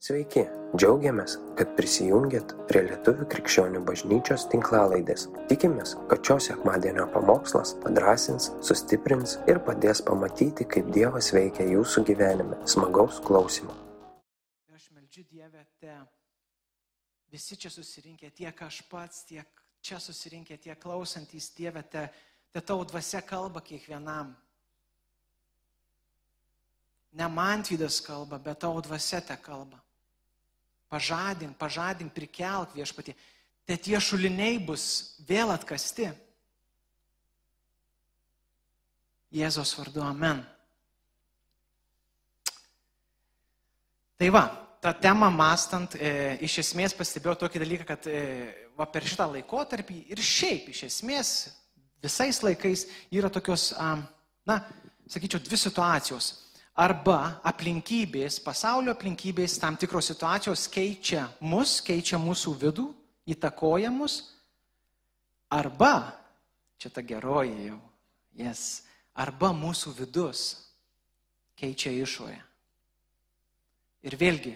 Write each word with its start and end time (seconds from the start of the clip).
Sveiki, 0.00 0.46
džiaugiamės, 0.80 1.34
kad 1.58 1.74
prisijungiat 1.76 2.54
prie 2.70 2.80
Lietuvių 2.86 3.26
krikščionių 3.34 3.82
bažnyčios 3.84 4.46
tinklalaidės. 4.48 5.26
Tikimės, 5.50 5.90
kad 6.08 6.22
šios 6.24 6.46
sekmadienio 6.48 7.04
pamokslas 7.12 7.74
padrasins, 7.82 8.46
sustiprins 8.64 9.34
ir 9.44 9.60
padės 9.66 10.00
pamatyti, 10.06 10.64
kaip 10.64 10.88
Dievas 10.94 11.28
veikia 11.36 11.66
jūsų 11.68 12.04
gyvenime. 12.08 12.56
Smagaus 12.64 13.18
klausimų. 13.26 13.76
Aš 14.72 14.86
meldžiu 14.96 15.26
Dievę, 15.34 15.66
te 15.84 15.98
visi 17.36 17.60
čia 17.60 17.68
susirinkę, 17.74 18.32
tiek 18.40 18.64
aš 18.70 18.80
pats, 18.88 19.26
tiek 19.28 19.62
čia 19.84 20.00
susirinkę, 20.00 20.56
tiek 20.64 20.80
klausantys 20.80 21.50
Dievę, 21.58 21.84
te, 21.92 22.06
te 22.56 22.64
tau 22.64 22.88
dvasia 22.88 23.20
kalba 23.20 23.60
kiekvienam. 23.60 24.32
Ne 27.20 27.30
man 27.36 27.68
tvydas 27.68 28.00
kalba, 28.08 28.40
bet 28.40 28.64
tau 28.64 28.80
dvasia 28.80 29.20
te 29.20 29.36
kalba. 29.44 29.84
Pažadink, 30.90 31.54
pažadink, 31.58 32.10
prikelk 32.14 32.74
viešpatį. 32.74 33.14
Te 33.62 33.76
tie 33.78 33.98
šuliniai 34.02 34.58
bus 34.58 34.84
vėl 35.28 35.52
atkasti. 35.54 36.08
Jėzos 39.30 39.76
vardu 39.78 40.02
amen. 40.02 40.42
Tai 44.18 44.32
va, 44.34 44.42
tą 44.82 44.92
temą 44.98 45.30
mastant, 45.30 45.94
e, 45.94 46.36
iš 46.42 46.58
esmės 46.64 46.96
pastebėjau 46.98 47.38
tokį 47.44 47.62
dalyką, 47.62 47.86
kad 47.88 48.10
e, 48.10 48.24
va, 48.76 48.88
per 48.90 49.06
šitą 49.06 49.30
laikotarpį 49.30 50.02
ir 50.10 50.20
šiaip 50.20 50.72
iš 50.74 50.82
esmės 50.90 51.30
visais 52.02 52.42
laikais 52.42 52.88
yra 53.14 53.30
tokios, 53.30 53.70
a, 53.78 53.94
na, 54.50 54.58
sakyčiau, 55.06 55.38
dvi 55.46 55.62
situacijos 55.62 56.34
arba 56.80 57.40
aplinkybės, 57.44 58.38
pasaulio 58.40 58.94
aplinkybės, 58.94 59.58
tam 59.60 59.76
tikros 59.76 60.08
situacijos 60.10 60.64
keičia 60.72 61.26
mus, 61.44 61.78
keičia 61.84 62.18
mūsų 62.20 62.54
vidų, 62.62 62.86
įtakoja 63.28 63.90
mus, 63.92 64.22
arba, 65.52 66.14
čia 66.80 66.92
ta 66.94 67.04
geroji 67.04 67.68
jau, 67.68 67.80
jas, 68.40 68.46
yes, 68.46 68.62
arba 69.20 69.50
mūsų 69.52 69.92
vidus 69.98 70.46
keičia 71.60 71.92
išorę. 71.92 72.38
Ir 74.08 74.16
vėlgi, 74.16 74.54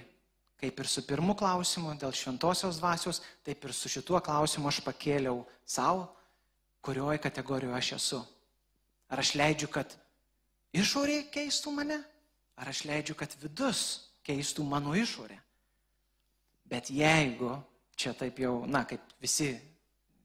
kaip 0.56 0.78
ir 0.80 0.88
su 0.88 1.04
pirmu 1.04 1.34
klausimu 1.36 1.92
dėl 2.00 2.14
šventosios 2.16 2.80
dvasios, 2.80 3.20
taip 3.44 3.66
ir 3.68 3.76
su 3.76 3.92
šituo 3.92 4.22
klausimu 4.24 4.70
aš 4.70 4.80
pakėliau 4.86 5.42
savo, 5.68 6.06
kurioje 6.84 7.20
kategorijoje 7.20 7.76
aš 7.76 7.92
esu. 7.98 8.22
Ar 9.12 9.20
aš 9.20 9.34
leidžiu, 9.36 9.68
kad 9.68 9.92
išorė 10.72 11.26
keistų 11.34 11.74
mane, 11.76 12.00
Ar 12.56 12.70
aš 12.70 12.84
leidžiu, 12.86 13.16
kad 13.18 13.34
vidus 13.42 14.10
keistų 14.26 14.66
mano 14.68 14.94
išorę? 14.94 15.36
Bet 16.70 16.90
jeigu 16.90 17.56
čia 17.96 18.14
taip 18.16 18.38
jau, 18.40 18.62
na, 18.66 18.84
kaip 18.88 19.02
visi 19.22 19.52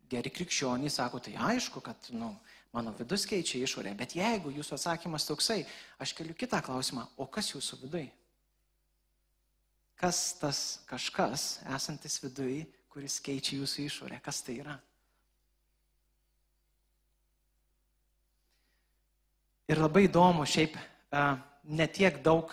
geri 0.09 0.31
krikščionys 0.33 0.97
sako, 0.99 1.19
tai 1.21 1.36
aišku, 1.49 1.81
kad, 1.86 2.09
nu, 2.16 2.31
mano 2.73 2.94
vidus 2.97 3.25
keičia 3.30 3.61
išorę. 3.66 3.94
Bet 3.97 4.16
jeigu 4.17 4.53
jūsų 4.53 4.77
atsakymas 4.77 5.27
toksai, 5.27 5.63
aš 6.02 6.13
keliu 6.17 6.36
kitą 6.38 6.61
klausimą, 6.66 7.08
o 7.17 7.27
kas 7.30 7.52
jūsų 7.53 7.81
vidui? 7.83 8.05
Kas 9.99 10.21
tas 10.39 10.80
kažkas 10.88 11.59
esantis 11.75 12.21
vidui, 12.23 12.64
kuris 12.93 13.19
keičia 13.21 13.58
jūsų 13.59 13.88
išorę? 13.89 14.21
Kas 14.23 14.41
tai 14.45 14.59
yra? 14.61 14.77
Ir 19.69 19.77
labai 19.77 20.08
įdomu 20.08 20.47
šiaip 20.49 20.77
netiek 21.63 22.19
daug, 22.23 22.52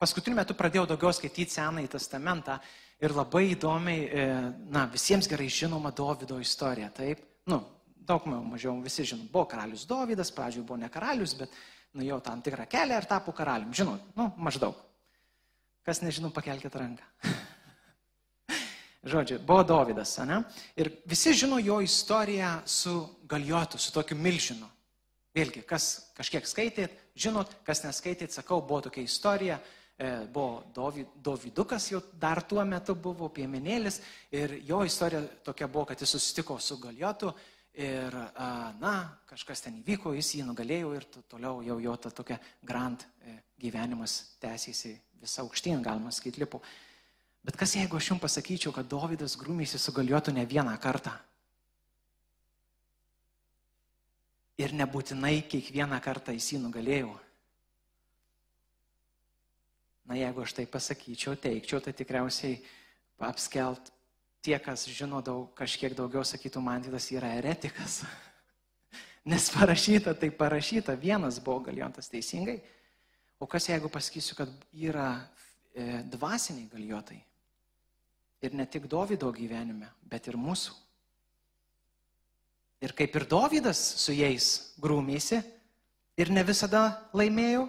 paskutiniu 0.00 0.38
metu 0.38 0.56
pradėjau 0.56 0.86
daugiau 0.90 1.12
skaityti 1.14 1.56
Senąjį 1.56 1.90
testamentą 1.94 2.58
ir 3.02 3.14
labai 3.14 3.48
įdomiai, 3.52 4.04
e, 4.06 4.28
na, 4.74 4.86
visiems 4.92 5.28
gerai 5.30 5.48
žinoma 5.52 5.92
Davido 5.94 6.38
istorija, 6.42 6.90
taip, 6.94 7.22
nu, 7.50 7.60
daug 8.08 8.24
mažiau 8.26 8.78
visi 8.82 9.04
žinom, 9.06 9.28
buvo 9.32 9.46
karalius 9.50 9.86
Davidas, 9.88 10.32
pradžioje 10.34 10.66
buvo 10.66 10.78
ne 10.80 10.88
karalius, 10.92 11.34
bet 11.38 11.52
nuėjau 11.96 12.20
tam 12.24 12.42
tikrą 12.44 12.66
kelią 12.70 13.00
ir 13.00 13.08
tapo 13.08 13.34
karalium, 13.36 13.74
žinot, 13.74 14.12
nu, 14.16 14.30
maždaug. 14.36 14.76
Kas 15.86 16.02
nežinau, 16.04 16.30
pakelkite 16.34 16.78
ranką. 16.78 17.04
Žodžiu, 19.08 19.38
buvo 19.46 19.62
Davidas, 19.64 20.16
ne? 20.28 20.42
Ir 20.76 20.90
visi 21.08 21.32
žino 21.32 21.60
jo 21.62 21.78
istoriją 21.80 22.58
su 22.68 22.98
Galiotu, 23.28 23.78
su 23.80 23.92
tokiu 23.94 24.18
milžinu. 24.18 24.68
Vėlgi, 25.38 25.62
kas 25.68 25.84
kažkiek 26.16 26.46
skaitėt, 26.48 26.94
žinot, 27.14 27.52
kas 27.66 27.84
neskaitėt, 27.84 28.34
sakau, 28.34 28.58
buvo 28.66 28.80
tokia 28.88 29.04
istorija, 29.06 29.58
e, 29.94 30.08
buvo 30.34 30.64
Dovydukas 31.14 31.92
jau 31.92 32.00
dar 32.18 32.42
tuo 32.42 32.64
metu 32.66 32.96
buvo 32.98 33.28
piemenėlis 33.30 34.00
ir 34.34 34.58
jo 34.66 34.82
istorija 34.86 35.22
tokia 35.46 35.68
buvo, 35.70 35.86
kad 35.90 36.02
jis 36.02 36.16
susitiko 36.16 36.58
su 36.58 36.80
Galiotu 36.82 37.30
ir, 37.78 38.14
na, 38.82 38.94
kažkas 39.30 39.62
ten 39.62 39.78
įvyko, 39.78 40.16
jis 40.18 40.34
jį 40.40 40.48
nugalėjo 40.48 40.90
ir 40.98 41.06
toliau 41.30 41.62
jau 41.62 41.78
jo 41.82 41.94
ta 42.02 42.10
tokia 42.10 42.40
grand 42.66 43.04
e, 43.22 43.38
gyvenimas 43.62 44.18
tęsiasi 44.42 44.96
visą 45.22 45.44
aukštyn, 45.44 45.82
galima 45.82 46.10
sakyti, 46.14 46.42
lipu. 46.42 46.60
Bet 47.46 47.56
kas 47.56 47.76
jeigu 47.78 47.96
aš 47.96 48.10
jums 48.10 48.22
pasakyčiau, 48.24 48.74
kad 48.74 48.90
Dovydas 48.90 49.38
grūmėsi 49.38 49.78
su 49.78 49.94
Galiotu 49.94 50.34
ne 50.34 50.46
vieną 50.46 50.74
kartą? 50.82 51.14
Ir 54.58 54.74
nebūtinai 54.74 55.40
kiekvieną 55.46 56.00
kartą 56.02 56.34
jis 56.34 56.52
jį 56.54 56.62
nugalėjau. 56.64 57.12
Na, 60.08 60.16
jeigu 60.16 60.42
aš 60.42 60.54
tai 60.56 60.64
pasakyčiau, 60.66 61.36
teikčiau, 61.36 61.82
tai 61.84 61.92
tikriausiai 61.92 62.56
apskelt 63.28 63.92
tie, 64.42 64.56
kas 64.62 64.86
žino 64.88 65.20
daug, 65.24 65.50
kažkiek 65.58 65.92
daugiau, 65.94 66.24
sakytų, 66.24 66.62
man 66.64 66.82
tas 66.86 67.10
yra 67.12 67.34
eretikas. 67.36 68.00
Nes 69.28 69.50
parašyta, 69.52 70.14
tai 70.16 70.30
parašyta, 70.32 70.96
vienas 70.96 71.38
buvo 71.44 71.60
galiotas 71.68 72.08
teisingai. 72.08 72.56
O 73.38 73.46
kas 73.46 73.68
jeigu 73.68 73.90
pasakysiu, 73.92 74.34
kad 74.38 74.50
yra 74.72 75.10
e, 75.76 76.00
dvasiniai 76.08 76.70
galiotai? 76.72 77.20
Ir 78.42 78.54
ne 78.56 78.64
tik 78.66 78.88
Davido 78.90 79.28
gyvenime, 79.34 79.90
bet 80.08 80.26
ir 80.30 80.38
mūsų. 80.40 80.72
Ir 82.84 82.94
kaip 82.94 83.16
ir 83.18 83.26
Dovydas 83.26 83.78
su 83.98 84.14
jais 84.14 84.74
grūmėsi 84.78 85.40
ir 86.18 86.30
ne 86.30 86.44
visada 86.46 86.84
laimėjau, 87.16 87.66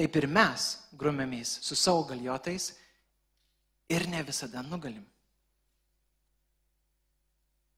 taip 0.00 0.16
ir 0.16 0.26
mes 0.32 0.70
grūmėmės 0.96 1.58
su 1.64 1.76
savo 1.76 2.06
galiotais 2.08 2.70
ir 3.92 4.06
ne 4.08 4.22
visada 4.24 4.62
nugalim. 4.64 5.04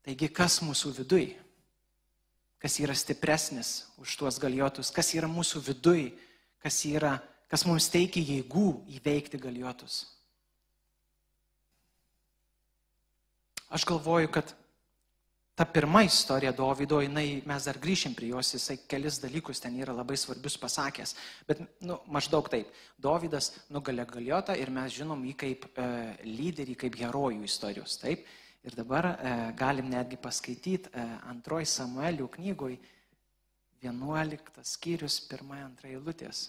Taigi 0.03 0.29
kas 0.35 0.61
mūsų 0.63 0.93
viduj, 1.01 1.29
kas 2.63 2.79
yra 2.83 2.95
stipresnis 2.95 3.89
už 4.03 4.17
tuos 4.19 4.39
galiotus, 4.43 4.91
kas 4.95 5.13
yra 5.15 5.31
mūsų 5.31 5.63
viduj, 5.67 6.09
kas, 6.63 6.79
yra, 6.87 7.17
kas 7.51 7.67
mums 7.67 7.91
teikia 7.91 8.23
jėgų 8.23 8.69
įveikti 8.99 9.39
galiotus. 9.43 10.05
Aš 13.73 13.87
galvoju, 13.89 14.29
kad 14.31 14.53
ta 15.55 15.65
pirma 15.69 16.03
istorija 16.03 16.53
Dovydo, 16.57 17.01
jinai, 17.05 17.43
mes 17.47 17.67
dar 17.69 17.79
grįšim 17.81 18.15
prie 18.17 18.31
jos, 18.33 18.55
jisai 18.57 18.79
kelis 18.89 19.19
dalykus 19.21 19.61
ten 19.61 19.77
yra 19.81 19.93
labai 19.97 20.17
svarbius 20.17 20.57
pasakęs. 20.61 21.15
Bet, 21.49 21.61
nu, 21.85 21.99
maždaug 22.13 22.49
taip, 22.53 22.71
Dovydas 23.03 23.53
nugalė 23.73 24.07
galiotą 24.09 24.57
ir 24.57 24.73
mes 24.73 24.95
žinom 24.97 25.27
jį 25.29 25.35
kaip 25.45 25.69
e, 25.75 25.91
lyderį, 26.25 26.79
kaip 26.85 26.97
herojų 27.03 27.45
istorijos. 27.49 27.99
Taip. 28.01 28.25
Ir 28.63 28.79
dabar 28.79 29.11
e, 29.13 29.37
galim 29.59 29.91
netgi 29.91 30.17
paskaityti 30.23 30.93
e, 30.95 31.05
antroji 31.29 31.69
Samuelių 31.69 32.31
knygoj 32.39 32.79
11 33.83 34.67
skyrius, 34.73 35.21
pirmąją, 35.29 35.69
antrąją 35.73 35.99
eilutės. 35.99 36.45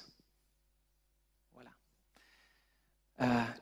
E, 3.12 3.12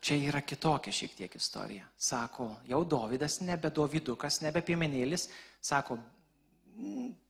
čia 0.02 0.18
yra 0.30 0.42
kitokia 0.42 0.94
šiek 0.94 1.14
tiek 1.18 1.36
istorija. 1.36 1.85
Sako, 1.97 2.50
jau 2.68 2.84
Dovydas 2.85 3.40
nebe 3.41 3.70
Dovydukas, 3.70 4.41
nebe 4.41 4.62
piemenėlis, 4.66 5.28
sako, 5.62 6.00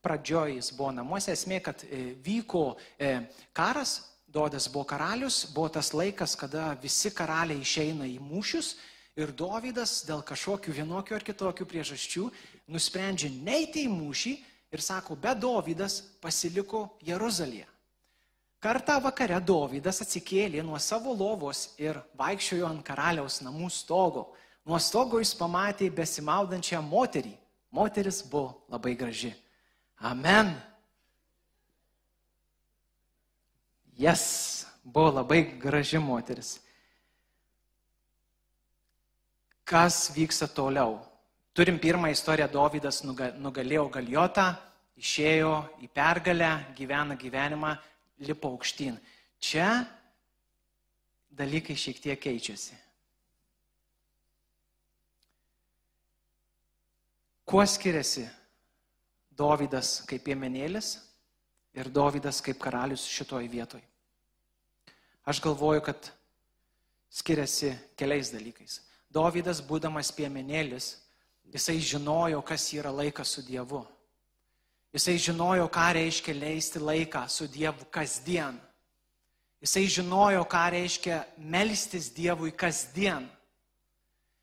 pradžioj 0.02 0.56
jis 0.56 0.72
buvo 0.78 0.92
namuose, 0.96 1.34
esmė, 1.34 1.60
kad 1.66 1.84
e, 1.86 2.14
vyko 2.24 2.76
e, 3.00 3.18
karas, 3.54 4.00
Dodas 4.32 4.70
buvo 4.72 4.86
karalius, 4.88 5.44
buvo 5.52 5.68
tas 5.76 5.90
laikas, 5.92 6.38
kada 6.40 6.70
visi 6.80 7.10
karaliai 7.12 7.60
išeina 7.60 8.06
į 8.08 8.16
mūšius 8.24 8.78
ir 9.20 9.34
Dovydas 9.36 10.06
dėl 10.08 10.22
kažkokių 10.24 10.72
vienokių 10.78 11.18
ar 11.18 11.26
kitokių 11.28 11.68
priežasčių 11.68 12.30
nusprendžia 12.72 13.28
neiti 13.44 13.84
į 13.90 13.92
mūšį 13.92 14.34
ir 14.72 14.84
sako, 14.86 15.20
bet 15.20 15.42
Dovydas 15.44 16.00
pasiliko 16.24 16.86
Jeruzalėje. 17.04 17.68
Kartą 18.62 19.00
vakare 19.02 19.40
Dovydas 19.42 20.04
atsikėlė 20.04 20.62
nuo 20.64 20.78
savo 20.80 21.16
lovos 21.18 21.72
ir 21.82 21.98
vaikščiojo 22.20 22.68
ant 22.70 22.84
karaliaus 22.86 23.40
namų 23.42 23.72
stogo. 23.74 24.28
Nuo 24.70 24.78
stogo 24.78 25.20
jis 25.22 25.34
pamatė 25.36 25.90
besimaudančią 25.90 26.82
moterį. 26.86 27.34
Moteris 27.74 28.22
buvo 28.22 28.62
labai 28.70 28.94
graži. 29.00 29.32
Amen. 29.98 30.54
Jas 33.98 34.22
yes, 34.22 34.68
buvo 34.84 35.18
labai 35.22 35.44
graži 35.62 35.98
moteris. 36.02 36.60
kas 39.72 40.12
vyksta 40.12 40.50
toliau. 40.52 41.00
Turim 41.56 41.80
pirmą 41.80 42.12
istoriją, 42.12 42.50
Dovydas 42.52 43.02
nugalėjo 43.06 43.88
Galiotą, 43.92 44.52
išėjo 45.00 45.54
į 45.84 45.88
pergalę, 45.96 46.52
gyvena 46.76 47.16
gyvenimą, 47.20 47.72
lipo 48.22 48.52
aukštyn. 48.54 48.98
Čia 49.42 49.84
dalykai 51.32 51.76
šiek 51.76 52.00
tiek 52.02 52.22
keičiasi. 52.22 52.78
Kuo 57.46 57.66
skiriasi 57.68 58.28
Dovydas 59.36 60.04
kaip 60.08 60.22
piemenėlis 60.28 60.94
ir 61.76 61.90
Dovydas 61.90 62.44
kaip 62.46 62.60
karalius 62.62 63.08
šitoj 63.10 63.48
vietoj? 63.50 63.82
Aš 65.26 65.42
galvoju, 65.42 65.82
kad 65.82 66.12
skiriasi 67.10 67.74
keliais 68.00 68.32
dalykais. 68.32 68.80
Dovydas, 69.12 69.60
būdamas 69.66 70.14
piemenėlis, 70.16 70.96
jisai 71.52 71.80
žinojo, 71.84 72.40
kas 72.48 72.70
yra 72.74 72.94
laikas 72.94 73.36
su 73.36 73.44
Dievu. 73.44 73.84
Jisai 74.92 75.16
žinojo, 75.18 75.70
ką 75.72 75.94
reiškia 75.96 76.34
leisti 76.36 76.80
laiką 76.80 77.24
su 77.32 77.48
Dievu 77.48 77.86
kasdien. 77.92 78.58
Jisai 79.62 79.86
žinojo, 79.88 80.42
ką 80.44 80.64
reiškia 80.74 81.22
melstis 81.38 82.10
Dievui 82.10 82.52
kasdien. 82.52 83.28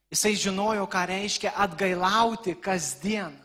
Jisai 0.09 0.33
žinojo, 0.33 0.87
ką 0.89 1.03
reiškia 1.11 1.51
atgailauti 1.53 2.55
kasdien. 2.55 3.35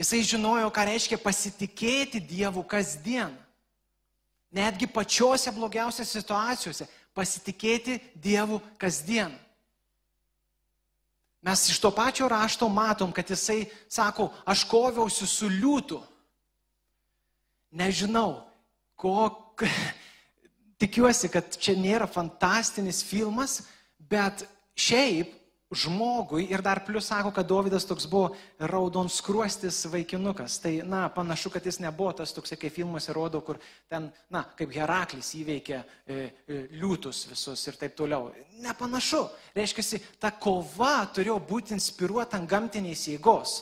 Jisai 0.00 0.22
žinojo, 0.24 0.70
ką 0.74 0.86
reiškia 0.88 1.18
pasitikėti 1.22 2.22
Dievu 2.24 2.64
kasdien. 2.66 3.30
Netgi 4.50 4.88
pačiose 4.88 5.52
blogiausiose 5.52 6.08
situacijose 6.08 6.88
pasitikėti 7.14 8.00
Dievu 8.16 8.62
kasdien. 8.80 9.34
Mes 11.42 11.68
iš 11.70 11.78
to 11.80 11.90
pačio 11.94 12.28
rašto 12.28 12.68
matom, 12.68 13.12
kad 13.12 13.30
jisai 13.30 13.66
sako, 13.88 14.32
aš 14.44 14.64
koviausi 14.64 15.26
su 15.26 15.48
liūtu. 15.48 16.00
Nežinau, 17.70 18.40
ko, 18.98 19.54
tikiuosi, 20.82 21.30
kad 21.30 21.56
čia 21.58 21.76
nėra 21.78 22.08
fantastinis 22.10 23.04
filmas, 23.06 23.62
bet 23.98 24.46
šiaip 24.78 25.37
žmogui 25.70 26.46
ir 26.48 26.62
dar 26.64 26.80
plus 26.86 27.06
sako, 27.06 27.30
kad 27.30 27.46
Davidas 27.48 27.84
toks 27.84 28.06
buvo 28.08 28.30
raudonskruostis 28.58 29.84
vaikinukas. 29.92 30.58
Tai, 30.64 30.72
na, 30.84 31.08
panašu, 31.12 31.50
kad 31.50 31.66
jis 31.66 31.78
nebuvo 31.84 32.12
tas 32.12 32.32
toks, 32.32 32.54
kaip 32.56 32.72
filmuose 32.72 33.12
rodo, 33.12 33.40
kur 33.44 33.60
ten, 33.88 34.08
na, 34.32 34.46
kaip 34.56 34.72
Heraklis 34.72 35.34
įveikė 35.36 35.76
e, 35.76 35.84
e, 36.48 36.60
liūtus 36.80 37.26
visus 37.28 37.66
ir 37.68 37.76
taip 37.76 37.96
toliau. 37.98 38.30
Nepanašu. 38.64 39.26
Reiškia, 39.56 40.00
ta 40.20 40.32
kova 40.32 41.02
turėjo 41.12 41.36
būti 41.50 41.76
inspiruota 41.76 42.40
ant 42.40 42.48
gamtinės 42.48 43.04
jėgos. 43.12 43.60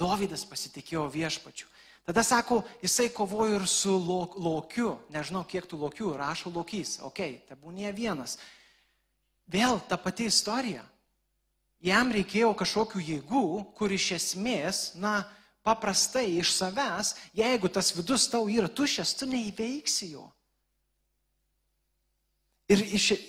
Davidas 0.00 0.46
pasitikėjo 0.48 1.04
viešpačiu. 1.12 1.68
Tada 2.04 2.24
sako, 2.24 2.62
jisai 2.84 3.10
kovojo 3.12 3.60
ir 3.60 3.68
su 3.68 3.92
lokiu. 3.96 4.96
Nežinau, 5.12 5.44
kiek 5.48 5.68
tų 5.68 5.78
lokių 5.86 6.16
rašo 6.16 6.50
lokys. 6.52 6.98
Ok, 7.04 7.20
tebūnė 7.48 7.92
vienas. 7.96 8.38
Vėl 9.48 9.76
ta 9.88 9.96
pati 10.00 10.26
istorija 10.28 10.84
jam 11.84 12.12
reikėjo 12.14 12.52
kažkokių 12.56 13.02
jėgų, 13.04 13.46
kur 13.76 13.92
iš 13.92 14.10
esmės, 14.18 14.84
na, 15.00 15.22
paprastai 15.64 16.26
iš 16.38 16.52
savęs, 16.56 17.14
jeigu 17.36 17.70
tas 17.72 17.92
vidus 17.96 18.28
tau 18.32 18.48
yra 18.52 18.68
tušęs, 18.68 19.14
tu 19.18 19.28
neįveiksi 19.28 20.12
jo. 20.12 20.28
Ir, 22.68 22.80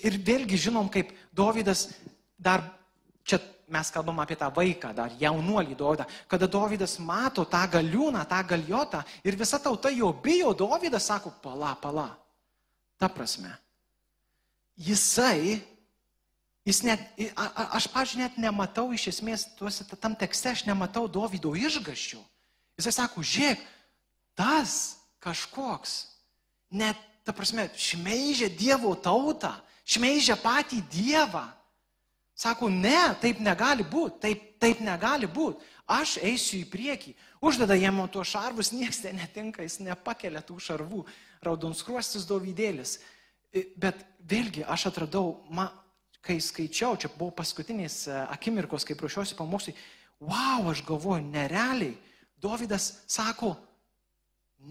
ir 0.07 0.17
vėlgi 0.23 0.59
žinom, 0.67 0.87
kaip 0.91 1.11
Dovydas 1.35 1.89
dar, 2.39 2.63
čia 3.27 3.41
mes 3.71 3.91
kalbam 3.91 4.21
apie 4.23 4.37
tą 4.39 4.47
vaiką, 4.55 4.93
dar 4.95 5.15
jaunuolį 5.19 5.75
Dovydą, 5.75 6.05
kada 6.31 6.47
Dovydas 6.47 6.95
mato 7.03 7.43
tą 7.47 7.65
galiūną, 7.73 8.23
tą 8.29 8.39
galiotą 8.47 9.03
ir 9.27 9.35
visa 9.39 9.59
tauta 9.59 9.91
jo 9.91 10.13
bijo, 10.23 10.53
Dovydas 10.55 11.11
sako, 11.11 11.33
pala, 11.43 11.73
pala. 11.81 12.09
Ta 12.95 13.09
prasme, 13.11 13.51
jisai 14.79 15.59
Jis 16.65 16.81
net, 16.81 17.01
a, 17.37 17.45
a, 17.45 17.63
aš, 17.77 17.85
pažiūrėjau, 17.93 18.25
net 18.25 18.37
nematau 18.41 18.87
iš 18.95 19.11
esmės, 19.11 19.45
tuose, 19.53 19.85
tam 20.01 20.15
tekste 20.17 20.49
aš 20.49 20.63
nematau 20.65 21.05
Dovydo 21.05 21.53
išgaščių. 21.53 22.21
Jisai 22.79 22.93
sako, 22.95 23.21
žiūrėk, 23.21 23.61
tas 24.33 24.97
kažkoks, 25.21 25.93
net, 26.73 26.97
ta 27.21 27.35
prasme, 27.37 27.67
šmeižia 27.77 28.49
Dievo 28.49 28.95
tautą, 28.97 29.53
šmeižia 29.85 30.39
patį 30.41 30.81
Dievą. 30.89 31.45
Sako, 32.35 32.67
ne, 32.73 33.13
taip 33.21 33.39
negali 33.39 33.85
būti, 33.85 34.19
taip, 34.25 34.43
taip 34.59 34.81
negali 34.83 35.29
būti. 35.29 35.61
Aš 35.85 36.17
eisiu 36.25 36.63
į 36.63 36.67
priekį. 36.73 37.13
Uždeda 37.45 37.77
jam 37.77 38.01
tuos 38.09 38.33
šarvus, 38.33 38.73
niekas 38.73 39.03
ten 39.05 39.21
netinka, 39.21 39.61
jis 39.61 39.77
nepakelia 39.85 40.41
tų 40.41 40.57
šarvų, 40.65 41.05
raudonskruostis 41.45 42.25
dovydėlis. 42.25 42.97
Bet 43.77 44.01
vėlgi 44.25 44.65
aš 44.65 44.89
atradau, 44.89 45.45
ma, 45.53 45.69
kai 46.25 46.39
skaičiau, 46.41 46.97
čia 46.97 47.11
buvo 47.13 47.31
paskutinis 47.37 48.07
e, 48.09 48.17
akimirkos, 48.33 48.85
kai 48.87 48.97
ruošiausi 48.97 49.37
pamokslui, 49.37 49.75
wow, 50.25 50.71
aš 50.71 50.81
galvoju, 50.87 51.23
nerealiai. 51.29 51.93
Dovydas 52.41 53.05
sako, 53.07 53.53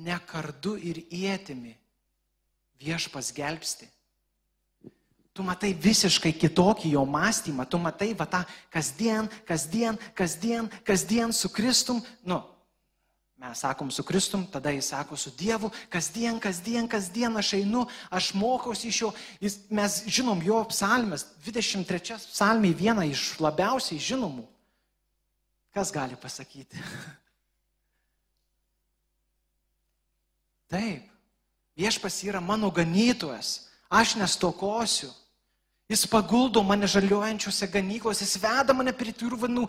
ne 0.04 0.16
kardu 0.26 0.74
ir 0.76 1.00
įėtimi 1.06 1.74
viešpas 2.82 3.30
gelbsti. 3.34 3.88
Tu 5.34 5.42
matai 5.42 5.72
visiškai 5.74 6.30
kitokį 6.38 6.92
jo 6.94 7.02
mąstymą, 7.10 7.66
tu 7.66 7.78
matai 7.82 8.12
va 8.14 8.26
tą 8.30 8.44
kasdien, 8.70 9.26
kasdien, 9.46 9.98
kasdien, 10.14 10.68
kasdien 10.86 11.34
su 11.34 11.50
Kristum, 11.50 12.02
nu, 12.22 12.38
Mes 13.48 13.58
sakom 13.58 13.90
su 13.90 14.02
Kristum, 14.02 14.46
tada 14.46 14.70
jis 14.70 14.88
sako 14.88 15.16
su 15.16 15.30
Dievu, 15.30 15.70
kasdien, 15.88 16.40
kasdien, 16.40 16.88
kasdien 16.88 17.36
aš 17.36 17.52
einu, 17.58 17.86
aš 18.10 18.34
mokausi 18.34 18.88
iš 18.88 19.00
jo. 19.02 19.12
Jis, 19.40 19.58
mes 19.68 20.02
žinom 20.06 20.42
jo 20.42 20.62
psalmės, 20.70 21.26
23 21.44 22.16
psalmiai 22.24 22.74
viena 22.74 23.04
iš 23.04 23.34
labiausiai 23.44 24.00
žinomų. 24.00 24.46
Kas 25.76 25.92
gali 25.92 26.16
pasakyti? 26.16 26.80
Taip, 30.72 31.04
viešpas 31.76 32.22
yra 32.24 32.40
mano 32.40 32.72
ganytojas, 32.72 33.68
aš 33.92 34.16
nestokosiu. 34.22 35.12
Jis 35.92 36.08
paguldo 36.08 36.64
mane 36.64 36.88
žaliuojančiose 36.88 37.68
ganyklose, 37.68 38.24
jis 38.24 38.40
veda 38.40 38.72
mane 38.72 38.96
prie 38.96 39.12
tyrų 39.12 39.36
vanų, 39.44 39.68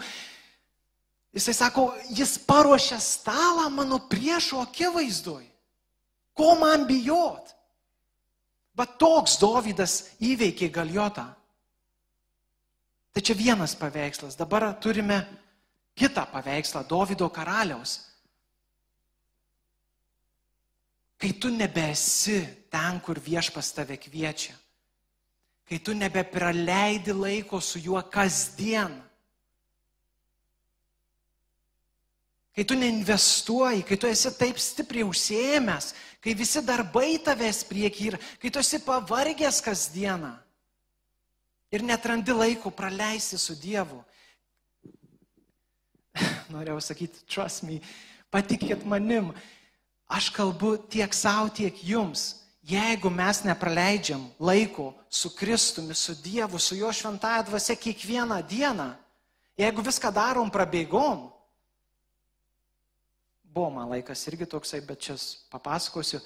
Jisai 1.35 1.53
sako, 1.53 1.89
jis 2.15 2.37
paruošia 2.47 2.99
stalą 2.99 3.67
mano 3.69 3.99
priešo 4.09 4.61
akivaizdoj. 4.63 5.43
Ko 6.33 6.55
man 6.55 6.87
bijot? 6.87 7.51
Bet 8.75 8.95
toks 8.99 9.35
Dovydas 9.39 10.15
įveikė 10.23 10.69
galiotą. 10.71 11.25
Tai 13.11 13.23
čia 13.23 13.35
vienas 13.35 13.75
paveikslas. 13.79 14.35
Dabar 14.39 14.67
turime 14.79 15.21
kitą 15.95 16.25
paveikslą 16.31 16.83
Dovydo 16.87 17.29
karaliaus. 17.31 17.99
Kai 21.19 21.31
tu 21.39 21.51
nebesi 21.51 22.41
ten, 22.71 22.99
kur 22.99 23.19
viešpas 23.19 23.71
tave 23.75 23.95
kviečia. 23.99 24.55
Kai 25.67 25.79
tu 25.79 25.95
nebepraleidi 25.95 27.15
laiko 27.15 27.59
su 27.59 27.79
juo 27.79 28.03
kasdien 28.11 29.01
kai 32.55 32.63
tu 32.63 32.77
neinvestuoji, 32.79 33.83
kai 33.83 33.97
tu 33.99 34.07
esi 34.07 34.31
taip 34.39 34.59
stipriai 34.61 35.03
užsiemęs, 35.03 35.91
kai 36.23 36.33
visi 36.33 36.63
darbai 36.63 37.17
tavęs 37.19 37.65
prieki 37.67 38.07
ir 38.09 38.17
kai 38.39 38.49
tu 38.49 38.63
esi 38.63 38.79
pavargęs 38.79 39.59
kasdieną 39.61 40.31
ir 41.75 41.83
netrandi 41.83 42.31
laiko 42.31 42.71
praleisti 42.71 43.37
su 43.37 43.55
Dievu. 43.59 43.99
Norėjau 46.53 46.79
sakyti, 46.79 47.25
trust 47.27 47.65
me, 47.67 47.81
patikėt 48.31 48.85
manim, 48.87 49.33
aš 50.07 50.31
kalbu 50.31 50.77
tiek 50.87 51.13
savo, 51.13 51.51
tiek 51.51 51.75
jums. 51.83 52.41
Jeigu 52.65 53.11
mes 53.13 53.43
nepraleidžiam 53.45 54.23
laiko 54.41 54.95
su 55.09 55.29
Kristumi, 55.35 55.93
su 55.93 56.15
Dievu, 56.17 56.57
su 56.57 56.73
jo 56.79 56.89
šventąją 56.89 57.43
dvasia 57.45 57.75
kiekvieną 57.77 58.39
dieną, 58.41 58.87
jeigu 59.59 59.83
viską 59.85 60.09
darom 60.09 60.49
prabėgom, 60.49 61.27
Buvo 63.55 63.69
man 63.71 63.87
laikas 63.87 64.25
irgi 64.27 64.49
toksai, 64.51 64.81
bet 64.83 64.99
čia 64.99 65.15
papasakosiu. 65.47 66.19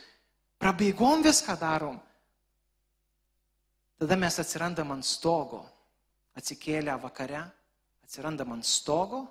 Prabėgom 0.57 1.21
viską 1.21 1.53
darom. 1.61 1.99
Tada 4.01 4.17
mes 4.17 4.39
atsirandam 4.41 4.95
ant 4.95 5.05
stogo. 5.05 5.61
Atsikėlę 6.39 6.95
vakare, 7.03 7.43
atsirandam 8.05 8.55
ant 8.55 8.65
stogo 8.65 9.21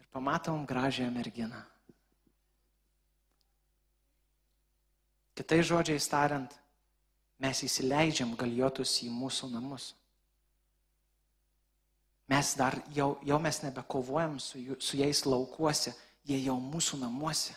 ir 0.00 0.08
pamatom 0.14 0.64
gražią 0.64 1.10
merginą. 1.12 1.60
Kitai 5.36 5.60
žodžiai 5.66 6.00
tariant, 6.12 6.52
mes 7.40 7.64
įsileidžiam 7.64 8.36
galiotus 8.36 8.98
į 9.04 9.12
mūsų 9.12 9.52
namus. 9.52 9.94
Mes 12.30 12.54
dar 12.54 12.76
jau, 12.94 13.16
jau 13.26 13.38
mes 13.42 13.58
nebekovojam 13.64 14.38
su, 14.38 14.60
jų, 14.60 14.76
su 14.78 15.00
jais 15.00 15.24
laukuose, 15.26 15.92
jie 16.26 16.38
jau 16.44 16.56
mūsų 16.60 17.00
namuose. 17.00 17.54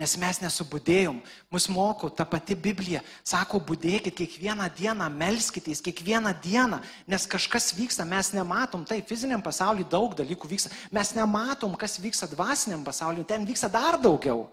Nes 0.00 0.14
mes 0.16 0.38
nesubudėjom, 0.40 1.18
mus 1.52 1.66
moko 1.68 2.08
ta 2.08 2.24
pati 2.24 2.54
Biblija, 2.56 3.02
sako, 3.20 3.58
būdėkit 3.68 4.14
kiekvieną 4.16 4.70
dieną, 4.78 5.10
melskitės 5.12 5.82
kiekvieną 5.84 6.32
dieną, 6.40 6.78
nes 7.04 7.26
kažkas 7.28 7.74
vyksta, 7.76 8.06
mes 8.08 8.30
nematom, 8.32 8.86
tai 8.88 9.02
fiziniam 9.04 9.42
pasauliu 9.44 9.84
daug 9.84 10.14
dalykų 10.16 10.48
vyksta, 10.54 10.72
mes 10.88 11.12
nematom, 11.12 11.76
kas 11.76 11.98
vyksta 12.00 12.30
dvasiniam 12.32 12.80
pasauliu, 12.86 13.26
ten 13.28 13.44
vyksta 13.44 13.68
dar 13.68 14.00
daugiau. 14.00 14.46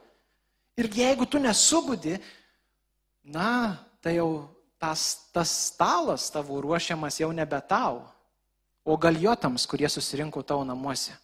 Ir 0.76 0.92
jeigu 0.92 1.24
tu 1.24 1.40
nesubudi, 1.40 2.18
na, 3.24 3.80
tai 4.04 4.18
jau 4.18 4.50
tas, 4.76 5.30
tas 5.32 5.54
stalas 5.72 6.28
tavo 6.34 6.60
ruošiamas 6.60 7.22
jau 7.24 7.32
nebe 7.32 7.62
tau, 7.72 8.04
o 8.84 9.00
galiotams, 9.00 9.64
kurie 9.64 9.88
susirinko 9.88 10.44
tavo 10.44 10.68
namuose. 10.68 11.16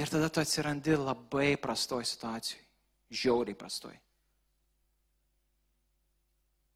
Ir 0.00 0.08
tada 0.08 0.28
tu 0.32 0.40
atsirandi 0.40 0.96
labai 0.96 1.56
prastoj 1.60 2.04
situacijai. 2.08 2.62
Žiauriai 3.12 3.58
prastoj. 3.58 3.92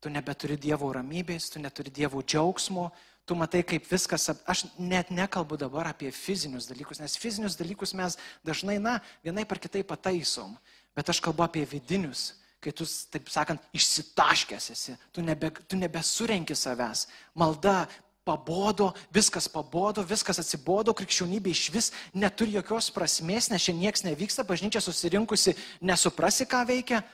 Tu 0.04 0.12
nebeturi 0.12 0.58
Dievo 0.60 0.90
ramybės, 0.92 1.48
tu 1.50 1.62
neturi 1.62 1.90
Dievo 1.90 2.20
džiaugsmo, 2.20 2.90
tu 3.26 3.34
matai, 3.34 3.64
kaip 3.66 3.88
viskas, 3.90 4.28
aš 4.46 4.66
net 4.78 5.10
nekalbu 5.10 5.58
dabar 5.58 5.88
apie 5.90 6.12
fizinius 6.14 6.68
dalykus, 6.70 7.00
nes 7.02 7.16
fizinius 7.18 7.56
dalykus 7.58 7.94
mes 7.98 8.14
dažnai, 8.46 8.76
na, 8.78 9.00
vienai 9.24 9.46
par 9.48 9.58
kitai 9.58 9.82
pataisom, 9.82 10.54
bet 10.94 11.10
aš 11.10 11.18
kalbu 11.24 11.42
apie 11.42 11.64
vidinius, 11.66 12.36
kai 12.62 12.70
tu, 12.76 12.86
taip 13.10 13.28
sakant, 13.32 13.62
išsitaškęs 13.76 14.70
esi, 14.76 14.94
tu, 15.10 15.24
nebe, 15.26 15.50
tu 15.66 15.78
nebesurenki 15.80 16.54
savęs. 16.54 17.06
Malda, 17.34 17.84
pabodo, 18.26 18.90
viskas 19.14 19.46
pabodo, 19.46 20.02
viskas 20.02 20.40
atsibodo, 20.42 20.90
krikščionybė 20.98 21.52
iš 21.54 21.62
vis 21.70 21.90
neturi 22.10 22.56
jokios 22.58 22.90
prasmės, 22.90 23.52
nes 23.52 23.62
čia 23.62 23.74
niekas 23.76 24.02
nevyksta, 24.02 24.42
bažnyčia 24.46 24.82
susirinkusi, 24.82 25.54
nesuprasi, 25.78 26.48
ką 26.50 26.64
veikia. 26.66 27.04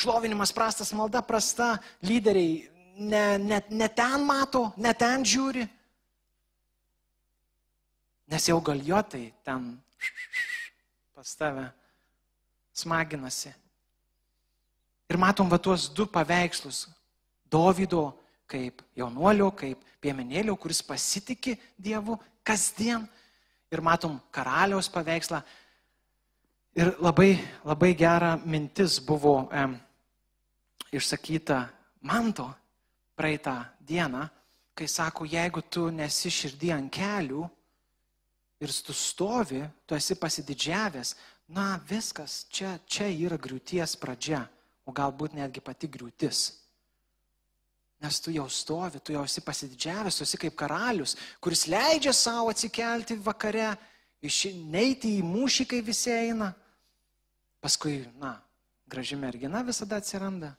Šlovinimas 0.00 0.54
prastas, 0.56 0.94
malda 0.96 1.20
prasta, 1.20 1.74
lyderiai 2.00 2.64
ne, 2.96 3.36
ne, 3.38 3.60
ne 3.68 3.88
ten 3.92 4.24
mato, 4.24 4.70
ne 4.80 4.94
ten 4.96 5.26
žiūri. 5.28 5.66
Nes 8.30 8.46
jau 8.48 8.56
galiotai 8.64 9.26
ten 9.44 9.74
pas 11.12 11.34
tave 11.36 11.66
smaginasi. 12.72 13.52
Ir 15.10 15.18
matom 15.20 15.50
va 15.50 15.58
tuos 15.58 15.88
du 15.92 16.06
paveikslus. 16.06 16.86
Dovydo 17.50 18.14
kaip 18.50 18.82
jaunuolio, 18.98 19.50
kaip 19.54 19.82
piemenėlio, 20.02 20.56
kuris 20.58 20.82
pasitikė 20.82 21.56
Dievu 21.78 22.18
kasdien. 22.46 23.06
Ir 23.70 23.82
matom 23.86 24.16
karaliaus 24.34 24.88
paveikslą. 24.90 25.38
Ir 26.74 26.90
labai, 27.02 27.36
labai 27.66 27.92
gera 27.98 28.32
mintis 28.42 28.98
buvo 29.02 29.44
e, 29.50 29.62
išsakyta 30.94 31.60
manto 32.06 32.48
praeitą 33.18 33.54
dieną, 33.86 34.26
kai 34.74 34.88
sako, 34.88 35.26
jeigu 35.28 35.62
tu 35.70 35.88
nesi 35.94 36.30
širdį 36.32 36.70
ant 36.74 36.92
kelių 36.94 37.42
ir 38.60 38.72
tu 38.86 38.94
stovi, 38.96 39.62
tu 39.86 39.94
esi 39.94 40.16
pasididžiavęs, 40.18 41.14
na 41.54 41.74
viskas, 41.88 42.44
čia, 42.50 42.78
čia 42.86 43.10
yra 43.10 43.38
griūties 43.38 43.96
pradžia, 44.00 44.44
o 44.86 44.94
galbūt 44.94 45.34
netgi 45.38 45.62
pati 45.62 45.90
griūtis. 45.90 46.59
Nes 48.00 48.20
tu 48.20 48.32
jau 48.32 48.46
stovi, 48.48 49.00
tu 49.04 49.12
jau 49.12 49.22
esi 49.28 49.42
pasididžiavęs, 49.44 50.16
tu 50.16 50.24
esi 50.24 50.38
kaip 50.40 50.54
karalius, 50.56 51.16
kuris 51.40 51.66
leidžia 51.68 52.14
savo 52.16 52.48
atsikelti 52.48 53.18
vakare, 53.20 53.74
neiti 54.72 55.18
į 55.18 55.26
mūšį, 55.26 55.66
kai 55.68 55.82
visi 55.84 56.12
eina. 56.12 56.54
Paskui, 57.60 57.98
na, 58.16 58.38
graži 58.88 59.20
mergina 59.20 59.60
visada 59.66 60.00
atsiranda. 60.00 60.54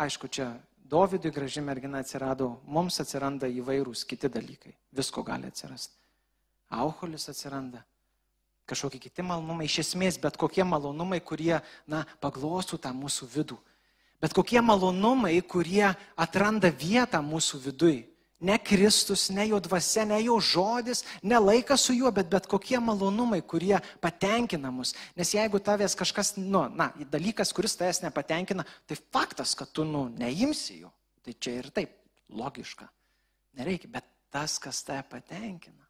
Aišku, 0.00 0.26
čia 0.26 0.50
Dovydui 0.90 1.30
graži 1.30 1.62
mergina 1.62 2.00
atsirado, 2.02 2.56
mums 2.66 2.98
atsiranda 2.98 3.46
įvairūs 3.46 4.02
kiti 4.10 4.26
dalykai. 4.26 4.74
Visko 4.90 5.22
gali 5.22 5.46
atsirasti. 5.46 5.94
Aucholis 6.74 7.30
atsiranda. 7.30 7.84
Kažkokie 8.66 8.98
kiti 9.06 9.22
malonumai, 9.22 9.68
iš 9.70 9.84
esmės 9.84 10.18
bet 10.18 10.34
kokie 10.38 10.66
malonumai, 10.66 11.20
kurie, 11.22 11.60
na, 11.86 12.02
paglostų 12.18 12.78
tą 12.82 12.90
mūsų 12.94 13.30
vidų 13.36 13.58
bet 14.20 14.34
kokie 14.36 14.60
malonumai, 14.60 15.40
kurie 15.42 15.88
atranda 16.16 16.70
vietą 16.70 17.22
mūsų 17.24 17.60
vidui. 17.66 17.98
Ne 18.40 18.56
Kristus, 18.56 19.26
ne 19.28 19.44
jo 19.50 19.58
dvasia, 19.60 20.06
ne 20.08 20.16
jo 20.22 20.38
žodis, 20.40 21.02
ne 21.22 21.36
laikas 21.36 21.82
su 21.84 21.92
juo, 21.92 22.08
bet 22.12 22.30
bet 22.32 22.46
kokie 22.48 22.78
malonumai, 22.80 23.42
kurie 23.44 23.76
patenkina 24.00 24.70
mus. 24.72 24.94
Nes 25.16 25.34
jeigu 25.34 25.60
tavęs 25.60 25.96
kažkas, 25.96 26.32
nu, 26.38 26.64
na, 26.72 26.88
dalykas, 27.12 27.52
kuris 27.52 27.76
tavęs 27.76 28.00
nepatenkina, 28.06 28.64
tai 28.88 28.96
faktas, 29.12 29.52
kad 29.52 29.68
tu, 29.76 29.84
nu, 29.84 30.06
neimsi 30.08 30.78
jo. 30.80 30.92
Tai 31.20 31.36
čia 31.36 31.58
ir 31.60 31.68
taip, 31.76 31.92
logiška. 32.32 32.88
Nereikia, 33.60 33.92
bet 33.92 34.08
tas, 34.32 34.56
kas 34.62 34.80
tave 34.88 35.04
patenkina, 35.10 35.84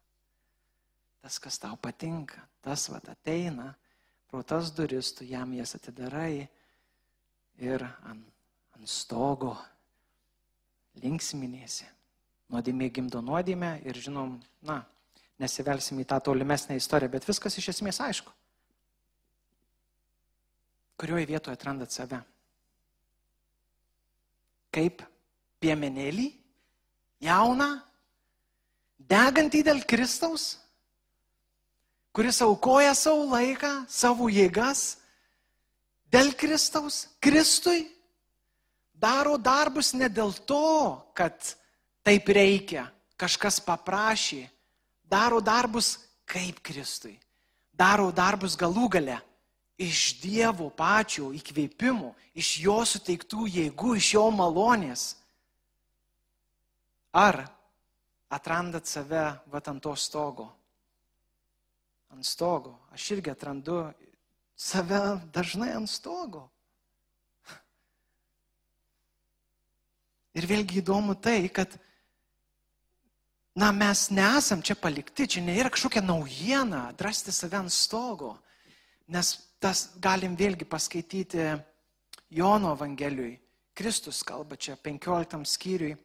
tas, 1.23 1.39
kas 1.39 1.59
tau 1.61 1.79
patinka, 1.79 2.43
tas 2.65 2.89
vad 2.91 3.07
ateina, 3.07 3.71
pro 4.27 4.43
tas 4.43 4.73
duris 4.75 5.13
tu 5.15 5.23
jam 5.23 5.53
jas 5.55 5.77
atidarai 5.79 6.49
ir 7.59 7.83
ant, 8.07 8.23
ant 8.75 8.89
stogo 8.89 9.55
linksminėsi. 11.01 11.87
Nuodėmė 12.51 12.89
gimdo 12.91 13.21
nuodėmę 13.23 13.77
ir 13.87 13.97
žinom, 13.97 14.35
na, 14.67 14.81
nesivelsim 15.39 15.99
į 16.03 16.07
tą 16.09 16.19
tolimesnę 16.23 16.75
istoriją, 16.77 17.11
bet 17.15 17.27
viskas 17.27 17.57
iš 17.57 17.71
esmės 17.73 18.01
aišku. 18.03 18.33
Kurioje 21.01 21.29
vietoje 21.31 21.57
atrandat 21.57 21.95
save? 21.95 22.19
Kaip 24.71 25.01
piemenėlį, 25.63 26.27
jauną, 27.25 27.69
degantį 29.09 29.63
dėl 29.67 29.81
Kristaus, 29.87 30.55
kuris 32.15 32.41
aukoja 32.45 32.93
savo 32.97 33.25
laiką, 33.31 33.71
savo 33.89 34.29
jėgas, 34.31 35.00
dėl 36.11 36.33
Kristaus, 36.37 37.05
Kristui, 37.23 37.85
daro 38.93 39.37
darbus 39.37 39.93
ne 39.97 40.09
dėl 40.11 40.33
to, 40.45 40.99
kad 41.17 41.35
taip 42.05 42.29
reikia, 42.29 42.85
kažkas 43.17 43.59
paprašė, 43.63 44.45
daro 45.09 45.41
darbus 45.41 45.95
kaip 46.29 46.61
Kristui, 46.63 47.17
daro 47.73 48.11
darbus 48.11 48.57
galų 48.59 48.87
gale 48.97 49.19
iš 49.81 50.19
Dievo 50.21 50.69
pačio 50.69 51.31
įkvėpimų, 51.33 52.11
iš 52.37 52.49
jo 52.61 52.77
suteiktų 52.85 53.47
jėgų, 53.49 53.95
iš 53.97 54.13
jo 54.13 54.27
malonės. 54.33 55.05
Ar 57.17 57.41
atrandat 58.31 58.87
save 58.87 59.25
vat 59.51 59.67
ant 59.71 59.83
to 59.83 59.95
stogo? 59.97 60.47
Ant 62.13 62.27
stogo. 62.27 62.77
Aš 62.93 63.09
irgi 63.17 63.33
atrandu 63.33 63.81
save 64.61 64.99
dažnai 65.33 65.73
ant 65.73 65.89
stogo. 65.89 66.45
Ir 70.37 70.45
vėlgi 70.47 70.79
įdomu 70.79 71.17
tai, 71.19 71.49
kad, 71.51 71.73
na, 73.57 73.71
mes 73.75 74.05
nesam 74.13 74.61
čia 74.63 74.77
palikti, 74.79 75.27
čia 75.27 75.41
nėra 75.43 75.71
kažkokia 75.73 76.03
naujiena 76.05 76.85
atrasti 76.91 77.33
save 77.35 77.57
ant 77.57 77.73
stogo, 77.73 78.35
nes 79.11 79.33
tas 79.59 79.89
galim 79.99 80.37
vėlgi 80.39 80.67
paskaityti 80.69 81.49
Jono 82.31 82.75
Evangelijui. 82.77 83.39
Kristus 83.75 84.21
kalba 84.27 84.55
čia 84.59 84.77
15 84.77 85.41
skyriui, 85.47 85.97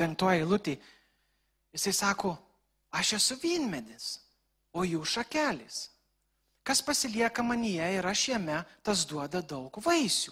5 0.00 0.26
eilutį. 0.34 0.74
Jisai 1.76 1.94
sako, 1.94 2.34
aš 2.90 3.14
esu 3.20 3.38
vynmedis, 3.40 4.18
o 4.74 4.82
jų 4.84 5.04
šakelis. 5.06 5.86
Kas 6.70 6.78
pasilieka 6.86 7.42
manyje 7.42 7.86
ir 7.96 8.06
aš 8.06 8.28
jame, 8.28 8.60
tas 8.86 9.00
duoda 9.02 9.40
daug 9.42 9.74
vaisių, 9.82 10.30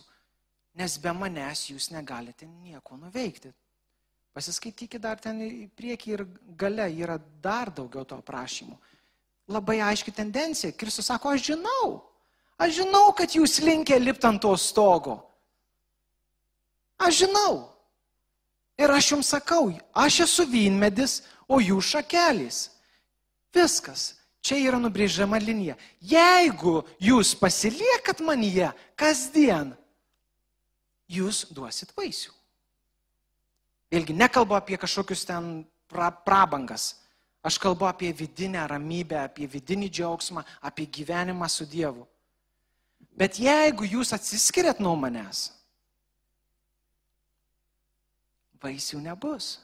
nes 0.79 0.93
be 1.03 1.11
manęs 1.11 1.65
jūs 1.73 1.89
negalite 1.91 2.47
nieko 2.47 2.95
nuveikti. 2.95 3.51
Pasiskaitykite 4.39 5.01
dar 5.03 5.19
ten 5.19 5.41
į 5.43 5.65
priekį 5.75 6.13
ir 6.15 6.21
gale 6.61 6.85
yra 6.95 7.17
dar 7.43 7.73
daugiau 7.75 8.07
to 8.07 8.21
aprašymų. 8.23 8.79
Labai 9.51 9.81
aiški 9.83 10.15
tendencija. 10.15 10.77
Kristus 10.79 11.09
sako, 11.11 11.33
aš 11.35 11.43
žinau, 11.49 11.89
aš 12.55 12.77
žinau, 12.85 13.09
kad 13.19 13.35
jūs 13.35 13.59
linkia 13.67 13.99
lipti 13.99 14.31
ant 14.31 14.39
to 14.47 14.53
stogo. 14.63 15.17
Aš 17.03 17.25
žinau. 17.25 17.57
Ir 18.79 18.95
aš 18.95 19.11
jums 19.17 19.33
sakau, 19.35 19.73
aš 19.91 20.21
esu 20.29 20.47
vynmedis, 20.47 21.19
o 21.51 21.59
jūs 21.59 21.91
šakelis. 21.97 22.63
Viskas. 23.51 24.18
Čia 24.49 24.57
yra 24.65 24.79
nubrėžiama 24.81 25.37
linija. 25.43 25.75
Jeigu 26.01 26.81
jūs 27.05 27.35
pasiliekat 27.37 28.23
manyje 28.25 28.71
kasdien, 28.97 29.75
jūs 31.13 31.43
duosit 31.53 31.93
vaisių. 31.97 32.33
Vėlgi, 33.93 34.17
nekalbu 34.17 34.57
apie 34.57 34.79
kažkokius 34.81 35.27
ten 35.29 35.51
pra, 35.89 36.09
prabangas. 36.09 36.95
Aš 37.45 37.61
kalbu 37.61 37.87
apie 37.89 38.09
vidinę 38.17 38.65
ramybę, 38.69 39.21
apie 39.21 39.45
vidinį 39.49 39.93
džiaugsmą, 39.93 40.43
apie 40.65 40.89
gyvenimą 40.97 41.49
su 41.53 41.69
Dievu. 41.69 42.09
Bet 43.21 43.37
jeigu 43.41 43.85
jūs 43.85 44.15
atsiskiriat 44.17 44.81
nuo 44.81 44.97
manęs, 44.97 45.51
vaisių 48.65 49.05
nebus. 49.05 49.59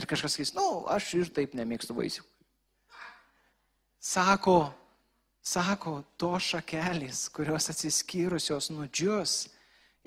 Ir 0.00 0.06
kažkas 0.08 0.32
sakys, 0.32 0.54
na, 0.56 0.64
nu, 0.64 0.84
aš 0.88 1.12
ir 1.18 1.30
taip 1.36 1.52
nemėgstu 1.58 1.92
vaisių. 1.92 2.24
Sako, 4.00 4.72
sako, 5.44 5.98
to 6.16 6.32
šakelis, 6.40 7.26
kurios 7.36 7.68
atsiskyrusios 7.68 8.70
nudžius 8.72 9.34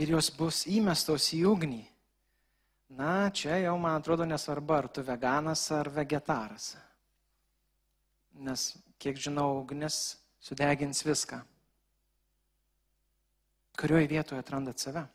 ir 0.02 0.16
jos 0.16 0.32
bus 0.34 0.64
įmestos 0.66 1.30
į 1.38 1.44
ugnį. 1.52 1.84
Na, 2.98 3.30
čia 3.30 3.60
jau 3.62 3.76
man 3.78 4.00
atrodo 4.00 4.26
nesvarbu, 4.26 4.74
ar 4.74 4.90
tu 4.90 5.06
veganas 5.06 5.68
ar 5.74 5.92
vegetaras. 5.94 6.74
Nes, 8.34 8.72
kiek 8.98 9.22
žinau, 9.22 9.60
ugnis 9.62 10.18
sudegins 10.42 11.06
viską. 11.06 11.44
Kurioje 13.78 14.10
vietoje 14.10 14.42
atrandat 14.42 14.82
save? 14.82 15.06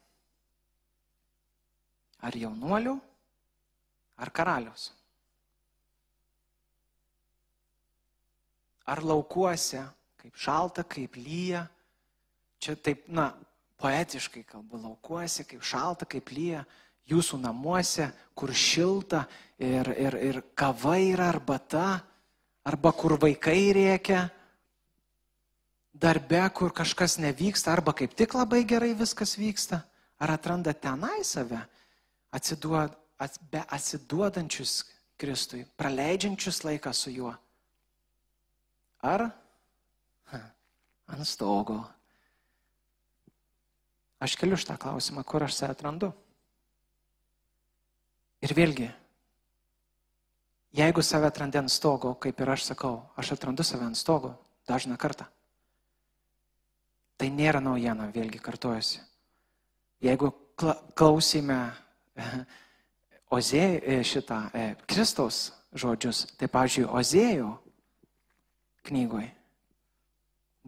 Ar 2.23 2.35
jaunuolių, 2.35 2.95
ar 4.19 4.33
karalius? 4.35 4.91
Ar 8.89 9.03
laukuose, 9.05 9.83
kaip 10.19 10.37
šalta, 10.37 10.85
kaip 10.89 11.17
lyja, 11.21 11.67
čia 12.59 12.75
taip, 12.77 13.07
na, 13.13 13.31
poetiškai 13.79 14.43
kalbu, 14.49 14.81
laukuose, 14.83 15.45
kaip 15.47 15.63
šalta, 15.63 16.09
kaip 16.09 16.33
lyja, 16.35 16.65
jūsų 17.09 17.39
namuose, 17.41 18.09
kur 18.37 18.53
šilta 18.53 19.25
ir, 19.59 19.93
ir, 19.95 20.17
ir 20.31 20.41
kava 20.59 20.97
yra 21.01 21.29
arbata, 21.33 22.01
arba 22.69 22.93
kur 22.93 23.17
vaikai 23.21 23.71
rėkia, 23.77 24.27
darbe, 25.99 26.43
kur 26.55 26.73
kažkas 26.75 27.19
nevyksta, 27.23 27.73
arba 27.73 27.95
kaip 27.97 28.15
tik 28.19 28.35
labai 28.37 28.65
gerai 28.69 28.93
viskas 28.99 29.37
vyksta, 29.39 29.83
ar 30.19 30.35
atranda 30.35 30.75
tenai 30.75 31.23
save, 31.27 31.61
atsiduod, 32.35 32.93
ats, 32.93 33.08
be 33.51 33.63
atsiduodančius 33.67 34.85
Kristui, 35.19 35.65
praleidžiančius 35.77 36.63
laiką 36.63 36.93
su 36.95 37.11
juo. 37.11 37.33
Ar 39.03 39.25
ha, 40.31 40.41
ant 41.11 41.27
stogo. 41.27 41.81
Aš 44.23 44.37
keliu 44.39 44.59
šitą 44.59 44.77
klausimą, 44.79 45.25
kur 45.27 45.43
aš 45.47 45.57
save 45.59 45.75
atrandu. 45.75 46.13
Ir 48.43 48.55
vėlgi, 48.55 48.87
jeigu 50.79 51.03
save 51.03 51.27
atrandi 51.27 51.59
ant 51.59 51.75
stogo, 51.75 52.15
kaip 52.23 52.39
ir 52.39 52.55
aš 52.55 52.69
sakau, 52.71 53.01
aš 53.19 53.35
atrandu 53.35 53.67
save 53.67 53.87
ant 53.87 53.99
stogo 53.99 54.37
dažną 54.71 54.99
kartą. 55.01 55.27
Tai 57.19 57.29
nėra 57.35 57.59
naujiena, 57.59 58.07
vėlgi 58.15 58.39
kartuojasi. 58.39 59.03
Jeigu 60.07 60.31
klausime 60.95 61.59
Ozėjų 63.35 63.81
e, 63.85 63.97
šitą 64.09 64.39
e, 64.53 64.69
Kristaus 64.89 65.51
žodžius, 65.77 66.25
tai, 66.41 66.49
pavyzdžiui, 66.49 66.87
Ozėjo 66.89 67.51
knygoje 68.89 69.33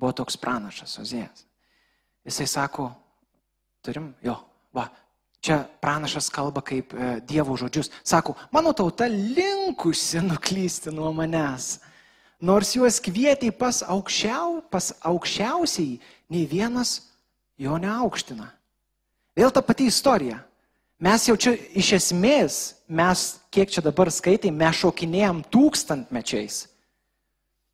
buvo 0.00 0.12
toks 0.16 0.38
pranašas 0.40 0.96
Ozėjas. 1.02 1.44
Jisai 2.24 2.46
sako, 2.48 2.88
turim, 3.84 4.10
jo, 4.24 4.34
va, 4.76 4.86
čia 5.44 5.60
pranašas 5.80 6.30
kalba 6.32 6.62
kaip 6.64 6.94
e, 6.94 7.12
Dievo 7.28 7.56
žodžius. 7.60 7.92
Sako, 8.04 8.36
mano 8.52 8.72
tauta 8.76 9.08
linkusi 9.08 10.22
nuklysti 10.24 10.92
nuo 10.94 11.12
manęs. 11.16 11.78
Nors 12.40 12.72
juos 12.76 13.00
kvietė 13.04 13.50
pas, 13.52 13.82
aukščiau, 13.84 14.62
pas 14.72 14.92
aukščiausiai, 15.04 15.98
nei 16.32 16.46
vienas 16.48 17.10
jo 17.60 17.76
neaukština. 17.76 18.48
Vėl 19.36 19.52
ta 19.52 19.60
pati 19.64 19.90
istorija. 19.92 20.40
Mes 21.00 21.24
jau 21.24 21.32
čia 21.40 21.54
iš 21.80 21.94
esmės, 21.96 22.56
mes 22.84 23.40
kiek 23.48 23.70
čia 23.72 23.80
dabar 23.80 24.10
skaitai, 24.12 24.52
mes 24.52 24.76
šokinėjom 24.82 25.40
tūkstantmečiais. 25.48 26.66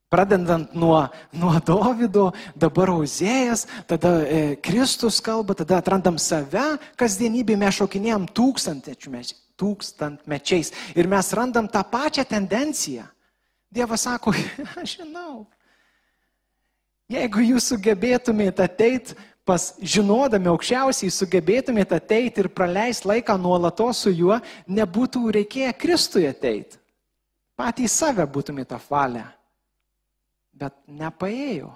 Pradedant 0.06 0.70
nuo, 0.78 1.10
nuo 1.34 1.58
Davido, 1.66 2.30
dabar 2.54 2.92
Auzėjas, 2.94 3.66
tada 3.90 4.22
e, 4.22 4.54
Kristus 4.62 5.18
kalba, 5.18 5.58
tada 5.58 5.80
atrandam 5.82 6.14
save, 6.22 6.78
kasdienybėje 6.94 7.58
mes 7.58 7.74
šokinėjom 7.80 8.28
tūkstantmečiais 9.58 10.70
ir 10.94 11.10
mes 11.10 11.32
randam 11.34 11.66
tą 11.66 11.82
pačią 11.82 12.22
tendenciją. 12.30 13.10
Dievas 13.74 14.06
sako, 14.06 14.30
aš 14.80 15.00
žinau, 15.00 15.50
jeigu 17.10 17.42
jūs 17.50 17.74
sugebėtumėte 17.74 18.62
ateiti 18.70 19.18
pas 19.46 19.68
žinodami 19.78 20.50
aukščiausiai, 20.50 21.12
sugebėtumėte 21.14 21.94
ateiti 22.00 22.42
ir 22.42 22.50
praleisti 22.50 23.06
laiką 23.12 23.36
nuolatos 23.38 24.02
su 24.02 24.10
juo, 24.10 24.40
nebūtų 24.66 25.22
reikėję 25.38 25.72
Kristui 25.78 26.26
ateiti. 26.26 26.80
Patys 27.56 27.94
save 27.94 28.26
būtumėte 28.28 28.74
apvalę. 28.76 29.22
Bet 30.56 30.74
nepaėjo. 30.90 31.70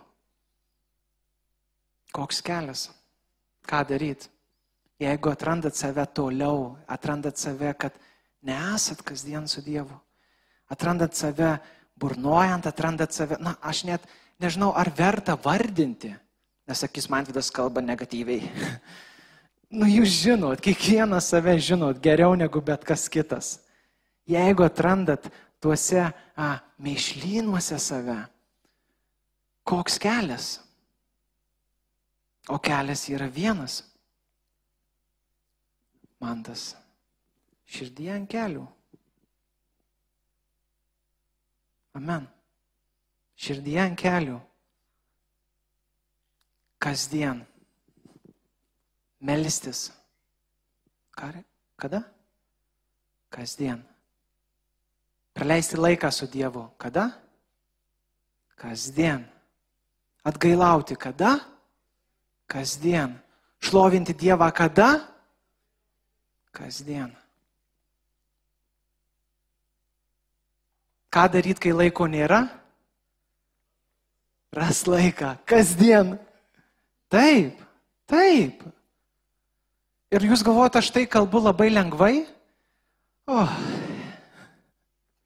Koks 2.12 2.42
kelias? 2.42 2.88
Ką 3.64 3.84
daryti? 3.86 4.28
Jeigu 5.00 5.30
atrandat 5.30 5.78
save 5.78 6.04
toliau, 6.12 6.74
atrandat 6.90 7.38
save, 7.40 7.70
kad 7.78 7.94
nesat 8.44 9.00
kasdien 9.06 9.46
su 9.48 9.62
Dievu, 9.64 9.94
atrandat 10.68 11.16
save 11.16 11.54
burnojant, 11.96 12.66
atrandat 12.68 13.14
save, 13.16 13.38
na, 13.40 13.54
aš 13.64 13.84
net 13.88 14.04
nežinau, 14.42 14.74
ar 14.76 14.90
verta 14.96 15.38
vardinti, 15.40 16.12
nes 16.70 16.78
sakys, 16.78 17.08
man 17.10 17.26
vidas 17.26 17.50
kalba 17.50 17.82
negatyviai. 17.82 18.46
nu, 19.78 19.88
jūs 19.90 20.20
žinot, 20.22 20.60
kiekvienas 20.62 21.32
save 21.32 21.56
žinot 21.58 21.98
geriau 22.02 22.36
negu 22.38 22.62
bet 22.62 22.86
kas 22.86 23.08
kitas. 23.10 23.56
Jeigu 24.30 24.62
atrandat 24.62 25.26
tuose 25.58 26.04
a, 26.06 26.50
meišlynuose 26.78 27.78
save, 27.82 28.20
koks 29.66 29.98
kelias? 29.98 30.60
O 32.50 32.58
kelias 32.62 33.02
yra 33.10 33.26
vienas. 33.26 33.80
Mantas. 36.22 36.76
Širdie 37.70 38.12
ant 38.14 38.30
kelių. 38.30 38.62
Amen. 41.98 42.30
Širdie 43.40 43.78
ant 43.82 43.98
kelių. 43.98 44.38
Kasdien. 46.80 47.46
Melistis. 49.20 49.92
Kada? 51.76 52.02
Kasdien. 53.28 53.84
Praleisti 55.36 55.76
laiką 55.76 56.10
su 56.10 56.26
Dievu. 56.26 56.70
Kada? 56.78 57.10
Kasdien. 58.56 59.28
Atgailauti 60.24 60.96
kada? 60.96 61.36
Kasdien. 62.48 63.18
Šlovinti 63.60 64.16
Dievą 64.16 64.48
kada? 64.52 64.88
Kasdien. 66.52 67.12
Ką 71.12 71.26
daryti, 71.28 71.60
kai 71.60 71.76
laiko 71.76 72.08
nėra? 72.08 72.40
Ras 74.56 74.86
laiką. 74.88 75.36
Kasdien. 75.44 76.16
Taip, 77.10 77.58
taip. 78.10 78.62
Ir 80.14 80.26
jūs 80.26 80.44
galvojate, 80.46 80.78
aš 80.78 80.90
tai 80.94 81.04
kalbu 81.10 81.42
labai 81.42 81.68
lengvai? 81.70 82.14
O, 83.30 83.42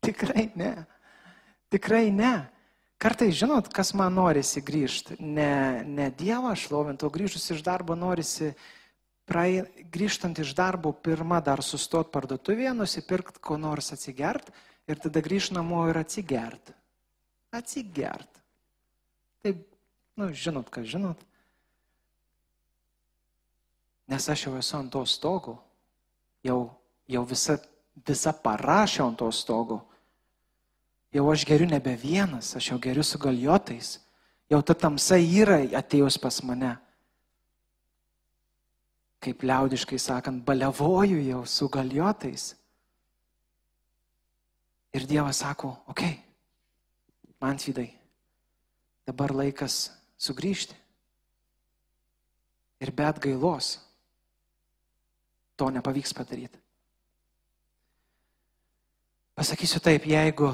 tikrai 0.04 0.48
ne. 0.56 0.72
Tikrai 1.72 2.08
ne. 2.12 2.34
Kartai 3.00 3.28
žinot, 3.36 3.68
kas 3.74 3.92
man 3.96 4.14
norisi 4.16 4.62
grįžti. 4.64 5.18
Ne, 5.20 5.84
ne 5.84 6.08
Dievą 6.16 6.54
šlovinti, 6.56 7.04
o 7.04 7.12
grįžus 7.12 7.50
iš 7.52 7.60
darbo 7.66 7.96
norisi, 7.98 8.54
prae, 9.28 9.66
grįžtant 9.92 10.40
iš 10.40 10.54
darbo, 10.56 10.92
pirmą 10.92 11.42
dar 11.44 11.60
sustot 11.64 12.08
parduotuvėje, 12.14 12.72
nusipirkti 12.78 13.42
ko 13.44 13.58
nors 13.60 13.92
atsigert 13.92 14.48
ir 14.88 15.00
tada 15.00 15.20
grįžti 15.24 15.56
namo 15.58 15.82
ir 15.90 16.00
atsigert. 16.00 16.72
Atsigert. 17.52 18.40
Taip, 19.44 19.60
nu, 20.16 20.30
žinot, 20.32 20.72
ką 20.72 20.84
žinot. 20.88 21.20
Nes 24.14 24.28
aš 24.30 24.44
jau 24.46 24.52
esu 24.54 24.76
ant 24.78 24.92
to 24.94 25.00
stogo, 25.10 25.56
jau, 26.46 26.70
jau 27.10 27.24
visa, 27.26 27.56
visa 28.06 28.30
parašė 28.30 29.02
ant 29.02 29.18
to 29.18 29.26
stogo. 29.34 29.80
Jau 31.14 31.24
aš 31.32 31.42
geriu 31.48 31.66
nebe 31.66 31.96
vienas, 31.98 32.52
aš 32.54 32.68
jau 32.70 32.78
geriu 32.78 33.02
su 33.02 33.18
galiotais. 33.18 33.96
Jau 34.50 34.60
ta 34.62 34.76
tamsa 34.78 35.18
yra 35.18 35.58
atėjus 35.80 36.20
pas 36.22 36.42
mane. 36.46 36.76
kaip 39.24 39.40
liaudiškai 39.40 39.96
sakant, 39.96 40.42
balevoju 40.44 41.22
jau 41.24 41.46
su 41.48 41.68
galiotais. 41.72 42.50
Ir 44.92 45.06
Dievas 45.08 45.40
sako, 45.40 45.70
okei, 45.88 46.12
okay, 46.12 47.32
man 47.40 47.56
vidai, 47.56 47.88
dabar 49.08 49.32
laikas 49.32 49.94
sugrįžti. 50.20 50.76
Ir 52.84 52.92
bet 52.92 53.16
gailos 53.24 53.78
to 55.56 55.70
nepavyks 55.70 56.14
padaryti. 56.16 56.58
Pasakysiu 59.34 59.80
taip, 59.82 60.06
jeigu, 60.06 60.52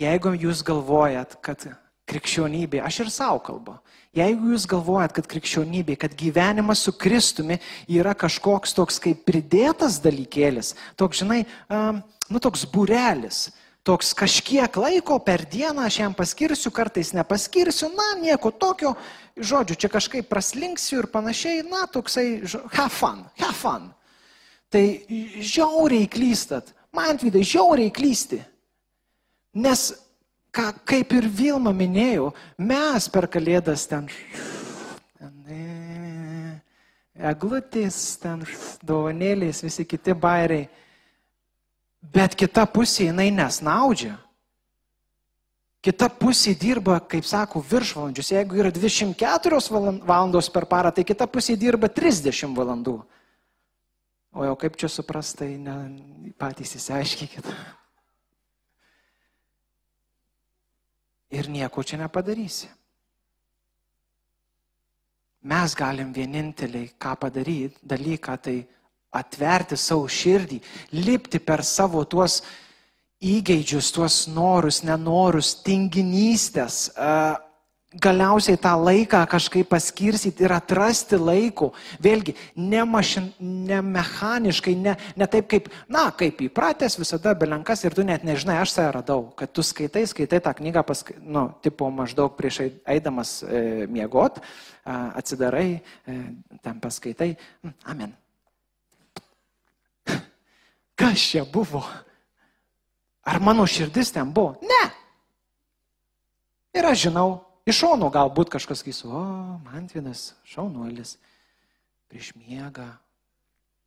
jeigu 0.00 0.32
jūs 0.40 0.62
galvojat, 0.64 1.36
kad 1.44 1.66
krikščionybė, 2.08 2.80
aš 2.84 3.02
ir 3.04 3.10
savo 3.12 3.42
kalbu, 3.44 3.74
jeigu 4.16 4.54
jūs 4.54 4.64
galvojat, 4.70 5.12
kad 5.18 5.28
krikščionybė, 5.30 5.98
kad 6.00 6.16
gyvenimas 6.18 6.86
su 6.86 6.94
Kristumi 6.96 7.60
yra 7.92 8.14
kažkoks 8.16 8.72
toks 8.76 8.98
kaip 9.04 9.26
pridėtas 9.28 10.00
dalykėlis, 10.02 10.74
toks, 10.96 11.20
žinai, 11.20 11.44
um, 11.68 12.00
nu 12.32 12.40
toks 12.42 12.64
būrelis, 12.72 13.50
toks 13.84 14.14
kažkiek 14.16 14.80
laiko 14.80 15.20
per 15.24 15.44
dieną 15.44 15.84
aš 15.84 16.00
jam 16.00 16.16
paskirsiu, 16.16 16.72
kartais 16.72 17.12
nepaskirsiu, 17.16 17.92
na, 17.92 18.14
nieko 18.24 18.48
tokio, 18.50 18.96
žodžiu, 19.36 19.76
čia 19.76 19.92
kažkaip 19.92 20.32
praslinksiu 20.32 21.04
ir 21.04 21.12
panašiai, 21.12 21.62
na, 21.68 21.84
toksai, 21.84 22.42
have 22.72 22.92
fun, 22.96 23.26
have 23.40 23.56
fun. 23.60 23.90
Tai 24.70 24.84
žiauriai 25.42 26.06
klystat, 26.10 26.70
man 26.94 27.18
vidai 27.18 27.42
žiauriai 27.46 27.90
klysti. 27.90 28.38
Nes, 29.58 29.88
ką, 30.54 30.68
kaip 30.86 31.14
ir 31.18 31.26
Vilma 31.26 31.72
minėjau, 31.74 32.30
mes 32.62 33.08
per 33.10 33.26
kalėdas 33.26 33.88
ten, 33.90 34.06
ten 35.18 35.34
eglutės, 37.18 37.98
ten 38.22 38.46
dovanėlės, 38.86 39.64
visi 39.66 39.88
kiti 39.90 40.14
bairiai 40.14 40.68
Bet 42.00 42.32
kita 42.34 42.64
pusė 42.64 43.10
jinai 43.10 43.28
nesnaudžia. 43.34 44.16
Kita 45.84 46.10
pusė 46.12 46.52
dirba, 46.60 46.98
kaip 47.00 47.24
sako, 47.24 47.62
viršvalandžius. 47.64 48.32
Jeigu 48.34 48.58
yra 48.60 48.72
24 48.72 49.60
valandos 50.04 50.50
per 50.52 50.66
parą, 50.68 50.92
tai 50.92 51.04
kita 51.08 51.28
pusė 51.28 51.56
dirba 51.60 51.88
30 51.88 52.56
valandų. 52.56 52.98
O 54.32 54.44
jau 54.46 54.56
kaip 54.58 54.76
čia 54.78 54.88
suprastai, 54.90 55.56
ne, 55.58 55.74
patys 56.38 56.76
įsiaiškikit. 56.78 57.48
Ir 61.34 61.48
nieko 61.50 61.82
čia 61.86 61.98
nepadarysi. 61.98 62.70
Mes 65.50 65.74
galim 65.74 66.12
vieninteliai 66.12 66.92
ką 67.00 67.14
padaryti, 67.18 67.80
dalyką, 67.82 68.36
tai 68.44 68.58
atverti 69.16 69.78
savo 69.78 70.06
širdį, 70.06 70.60
lipti 71.00 71.40
per 71.42 71.64
savo 71.66 72.04
tuos 72.04 72.42
įgeidžius, 73.20 73.88
tuos 73.94 74.18
norus, 74.30 74.82
nenorus, 74.86 75.54
tinginystės, 75.64 76.90
galiausiai 77.90 78.58
tą 78.58 78.76
laiką 78.78 79.24
kažkaip 79.26 79.68
paskirsyti 79.68 80.44
ir 80.46 80.52
atrasti 80.54 81.18
laiko. 81.18 81.72
Vėlgi, 82.02 82.36
ne, 82.54 82.84
mašin, 82.86 83.32
ne 83.40 83.80
mechaniškai, 83.82 84.74
ne, 84.78 84.94
ne 85.18 85.26
taip 85.30 85.48
kaip, 85.50 85.66
na, 85.90 86.06
kaip 86.14 86.38
įpratęs 86.46 87.00
visada 87.00 87.34
belenkas 87.34 87.82
ir 87.84 87.96
tu 87.96 88.06
net 88.06 88.22
nežinai, 88.26 88.60
aš 88.62 88.76
save 88.76 88.92
radau, 89.00 89.26
kad 89.34 89.50
tu 89.50 89.66
skaitai, 89.66 90.04
skaitai 90.06 90.42
tą 90.44 90.54
knygą, 90.60 90.84
pask... 90.86 91.10
nu, 91.18 91.48
tipo 91.66 91.90
maždaug 91.90 92.38
prieš 92.38 92.62
eidamas 92.86 93.40
e, 93.42 93.88
miegot, 93.90 94.38
e, 94.38 94.94
atsidarai, 95.18 95.68
e, 96.06 96.18
ten 96.62 96.80
paskaitai, 96.80 97.32
amen. 97.90 98.14
Kas 101.00 101.26
čia 101.32 101.42
buvo? 101.48 101.82
Ar 103.26 103.42
mano 103.42 103.66
širdis 103.66 104.14
ten 104.14 104.30
buvo? 104.30 104.60
Ne. 104.62 104.82
Ir 106.76 106.86
aš 106.86 107.08
žinau, 107.08 107.40
iš 107.70 107.84
šono 107.84 108.10
galbūt 108.12 108.50
kažkas 108.52 108.82
sakys, 108.82 109.04
o, 109.06 109.22
Mantvinas, 109.66 110.32
šaunuolis, 110.48 111.16
prieš 112.10 112.32
miegą 112.38 112.88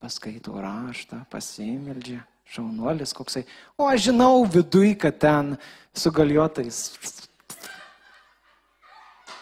paskaito 0.03 0.55
raštą, 0.59 1.21
pasimeldžia, 1.31 2.23
šaunuolis 2.51 3.15
koksai. 3.15 3.45
O 3.79 3.87
aš 3.87 4.09
žinau 4.09 4.43
viduj, 4.43 4.95
kad 4.99 5.19
ten 5.19 5.55
su 5.95 6.11
galiotais. 6.11 6.81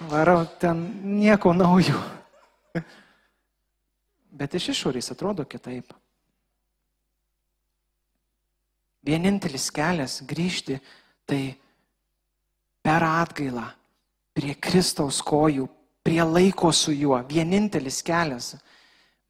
Varau, 0.10 0.46
ten 0.62 0.84
nieko 1.20 1.54
naujo. 1.54 1.98
Bet 4.32 4.56
iš 4.58 4.72
išorės 4.74 5.12
atrodo 5.14 5.46
kitaip. 5.46 5.94
Vienintelis 9.06 9.68
kelias 9.74 10.22
grįžti 10.30 10.78
tai 11.30 11.44
per 12.86 13.06
atgailą, 13.06 13.66
prie 14.38 14.56
Kristaus 14.56 15.22
kojų, 15.26 15.68
prie 16.06 16.22
laiko 16.24 16.72
su 16.76 16.94
juo. 16.96 17.20
Vienintelis 17.30 18.02
kelias. 18.06 18.56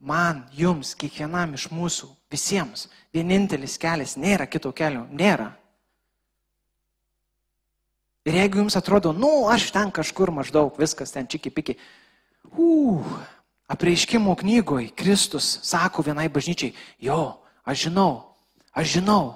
Man, 0.01 0.47
jums, 0.57 0.95
kiekvienam 0.97 1.53
iš 1.53 1.67
mūsų, 1.69 2.07
visiems, 2.33 2.87
vienintelis 3.13 3.77
kelias, 3.77 4.15
nėra 4.17 4.47
kito 4.49 4.71
kelio, 4.73 5.03
nėra. 5.13 5.51
Ir 8.25 8.39
jeigu 8.39 8.63
jums 8.63 8.77
atrodo, 8.77 9.13
nu, 9.13 9.45
aš 9.49 9.67
ten 9.73 9.93
kažkur 9.93 10.33
maždaug, 10.33 10.73
viskas 10.81 11.13
ten 11.13 11.29
čiki 11.29 11.53
piki, 11.53 11.77
uh, 12.57 13.05
apreiškimo 13.71 14.35
knygoje 14.35 14.89
Kristus 14.95 15.59
sako 15.63 16.01
vienai 16.01 16.29
bažnyčiai, 16.29 16.73
jo, 16.99 17.37
aš 17.63 17.87
žinau, 17.87 18.35
aš 18.75 18.97
žinau, 18.97 19.35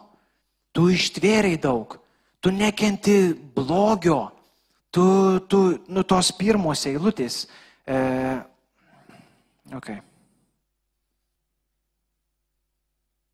tu 0.76 0.90
ištvėriai 0.92 1.60
daug, 1.62 1.96
tu 2.44 2.52
nekenti 2.52 3.34
blogio, 3.56 4.35
tu, 4.96 5.40
tu 5.52 5.60
nu 5.92 6.04
tos 6.08 6.32
pirmos 6.32 6.86
eilutės. 6.88 7.44
E, 7.84 7.98
okay. 9.76 10.00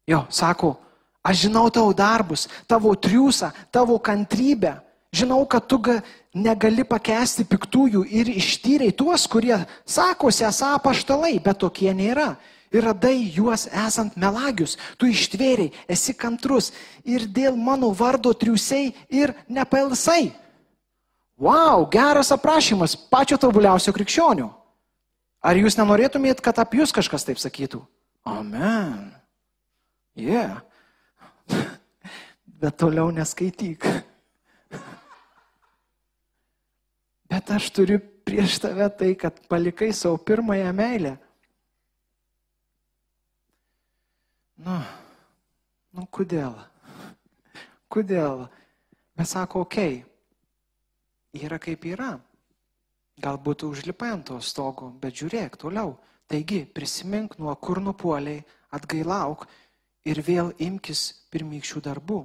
Jo, 0.10 0.24
sako, 0.34 0.74
aš 1.21 1.45
žinau 1.45 1.67
tavo 1.69 1.93
darbus, 1.93 2.47
tavo 2.65 2.95
triūsą, 2.97 3.52
tavo 3.69 4.00
kantrybę. 4.02 4.80
Žinau, 5.13 5.43
kad 5.45 5.67
tu 5.67 5.78
ga, 5.84 6.00
negali 6.34 6.86
pakesti 6.88 7.43
piktųjų 7.45 8.06
ir 8.10 8.32
ištyriai 8.32 8.95
tuos, 8.95 9.28
kurie 9.30 9.60
sakosi 9.86 10.47
esą 10.47 10.71
paštalai, 10.82 11.36
bet 11.43 11.62
tokie 11.62 11.91
nėra 11.93 12.32
ir 12.71 12.88
radai 12.88 13.17
juos 13.36 13.67
esant 13.67 14.15
melagius, 14.15 14.78
tu 14.97 15.12
ištvėriai, 15.12 15.74
esi 15.91 16.15
kantrus 16.15 16.71
ir 17.04 17.28
dėl 17.28 17.60
mano 17.60 17.91
vardo 17.91 18.32
triusiai 18.34 18.95
ir 19.12 19.36
nepailsai. 19.52 20.32
Wow, 21.42 21.88
geras 21.90 22.30
aprašymas 22.36 22.94
pačio 23.10 23.40
tobuliausio 23.42 23.90
krikščionių. 23.96 24.46
Ar 25.42 25.58
jūs 25.58 25.74
nenorėtumėt, 25.80 26.44
kad 26.46 26.60
apie 26.62 26.84
jūs 26.84 26.94
kažkas 26.94 27.26
taip 27.26 27.42
sakytų? 27.42 27.80
Amen. 28.30 29.10
Yeah. 30.14 30.62
Bet 32.62 32.78
toliau 32.78 33.10
neskaityk. 33.10 33.88
Bet 37.34 37.50
aš 37.58 37.72
turiu 37.74 37.98
prieš 38.22 38.60
tave 38.62 38.86
tai, 38.94 39.16
kad 39.18 39.42
palikai 39.50 39.90
savo 39.98 40.22
pirmąją 40.22 40.70
meilę. 40.78 41.16
Nu, 44.62 44.78
nu 45.98 46.06
kodėl? 46.14 46.54
Kodėl? 47.90 48.46
Mes 49.18 49.34
sako, 49.34 49.66
okei, 49.66 50.04
okay, 50.04 50.11
yra 51.38 51.60
kaip 51.62 51.86
yra. 51.88 52.15
Galbūt 53.22 53.65
užlipai 53.67 54.12
ant 54.15 54.28
to 54.32 54.39
stogo, 54.41 54.89
bet 55.02 55.20
žiūrėk 55.20 55.60
toliau. 55.62 55.96
Taigi, 56.32 56.63
prisimink 56.65 57.38
nuo 57.39 57.54
kur 57.60 57.82
nupoliai, 57.84 58.44
atgailauk 58.72 59.46
ir 60.08 60.22
vėl 60.26 60.54
imkis 60.63 61.28
pirmykščių 61.32 61.84
darbų. 61.86 62.22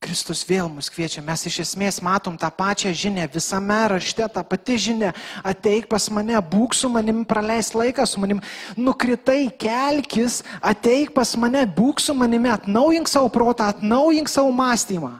Kristus 0.00 0.40
vėl 0.48 0.68
mus 0.72 0.88
kviečia, 0.88 1.20
mes 1.20 1.42
iš 1.44 1.58
esmės 1.60 1.98
matom 2.00 2.38
tą 2.40 2.48
pačią 2.56 2.88
žinę, 2.96 3.26
visame 3.28 3.76
rašte 3.92 4.24
tą 4.32 4.40
patį 4.48 4.76
žinę, 4.80 5.10
ateik 5.44 5.90
pas 5.92 6.06
mane, 6.08 6.38
būk 6.40 6.72
su 6.72 6.88
manim, 6.88 7.20
praleis 7.28 7.74
laiką 7.76 8.06
su 8.08 8.22
manim, 8.22 8.40
nukritai, 8.80 9.50
kelkis, 9.60 10.40
ateik 10.64 11.12
pas 11.12 11.34
mane, 11.36 11.66
būk 11.76 12.00
su 12.00 12.16
manimi, 12.16 12.48
atnaujink 12.48 13.12
savo 13.12 13.28
protą, 13.28 13.68
atnaujink 13.74 14.32
savo 14.32 14.54
mąstymą. 14.56 15.18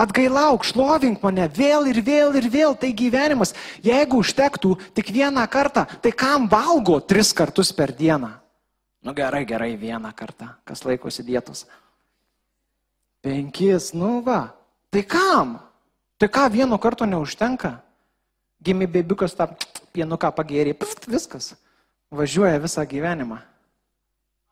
Atgailauk, 0.00 0.64
šlovink 0.64 1.20
mane 1.20 1.44
vėl 1.52 1.90
ir 1.90 2.00
vėl 2.04 2.36
ir 2.40 2.46
vėl, 2.52 2.76
tai 2.78 2.92
gyvenimas. 2.96 3.52
Jeigu 3.84 4.22
užtektų 4.22 4.74
tik 4.96 5.12
vieną 5.12 5.44
kartą, 5.52 5.84
tai 6.00 6.12
kam 6.16 6.48
valgo 6.48 7.00
tris 7.04 7.34
kartus 7.36 7.72
per 7.76 7.92
dieną? 7.92 8.32
Nu 9.04 9.12
gerai, 9.16 9.44
gerai, 9.48 9.74
vieną 9.80 10.12
kartą, 10.16 10.54
kas 10.64 10.84
laikosi 10.84 11.24
dietos. 11.24 11.66
Penkis, 13.20 13.92
nu 13.92 14.20
va. 14.24 14.54
Tai 14.90 15.02
kam? 15.04 15.58
Tai 16.20 16.28
ką 16.28 16.48
vieno 16.52 16.76
karto 16.80 17.06
neužtenka? 17.08 17.78
Gimė 18.60 18.88
bebiukas 18.92 19.36
tą 19.36 19.46
pienuką 19.92 20.32
pagėrė, 20.36 20.74
pft, 20.76 21.08
viskas. 21.08 21.54
važiuoja 22.10 22.58
visą 22.58 22.84
gyvenimą. 22.86 23.38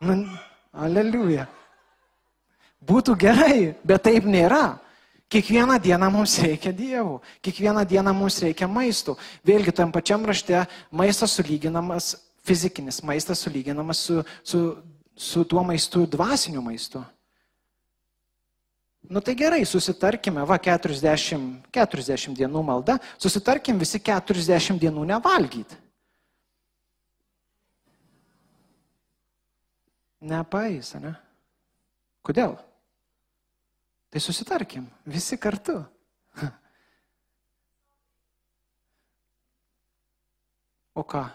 Nu, 0.00 0.14
aleliuja. 0.72 1.48
Būtų 2.86 3.16
gerai, 3.18 3.74
bet 3.82 4.04
taip 4.06 4.24
nėra. 4.24 4.78
Kiekvieną 5.28 5.76
dieną 5.76 6.08
mums 6.08 6.38
reikia 6.40 6.72
dievų, 6.72 7.18
kiekvieną 7.44 7.82
dieną 7.84 8.14
mums 8.16 8.38
reikia 8.40 8.64
maistų. 8.64 9.12
Vėlgi, 9.44 9.74
tam 9.76 9.92
pačiam 9.92 10.24
rašte 10.24 10.62
maistas 10.88 11.34
sulyginamas, 11.36 12.14
fizikinis 12.48 13.02
maistas 13.04 13.42
sulyginamas 13.44 14.00
su, 14.08 14.22
su, 14.40 14.60
su 15.12 15.44
tuo 15.44 15.64
maistu, 15.68 16.06
dvasiniu 16.08 16.62
maistu. 16.64 17.02
Nu 19.08 19.20
tai 19.20 19.34
gerai, 19.36 19.66
susitarkime, 19.68 20.44
va 20.48 20.56
40, 20.60 21.68
40 21.76 22.32
dienų 22.36 22.62
malda, 22.64 22.96
susitarkim 23.20 23.78
visi 23.80 24.00
40 24.00 24.80
dienų 24.80 25.04
nevalgyti. 25.12 25.76
Nepais, 30.28 30.94
ne? 30.98 31.12
Kodėl? 32.26 32.56
Tai 34.08 34.20
susitarkim, 34.24 34.88
visi 35.06 35.38
kartu. 35.40 35.82
O 40.98 41.04
ką? 41.06 41.28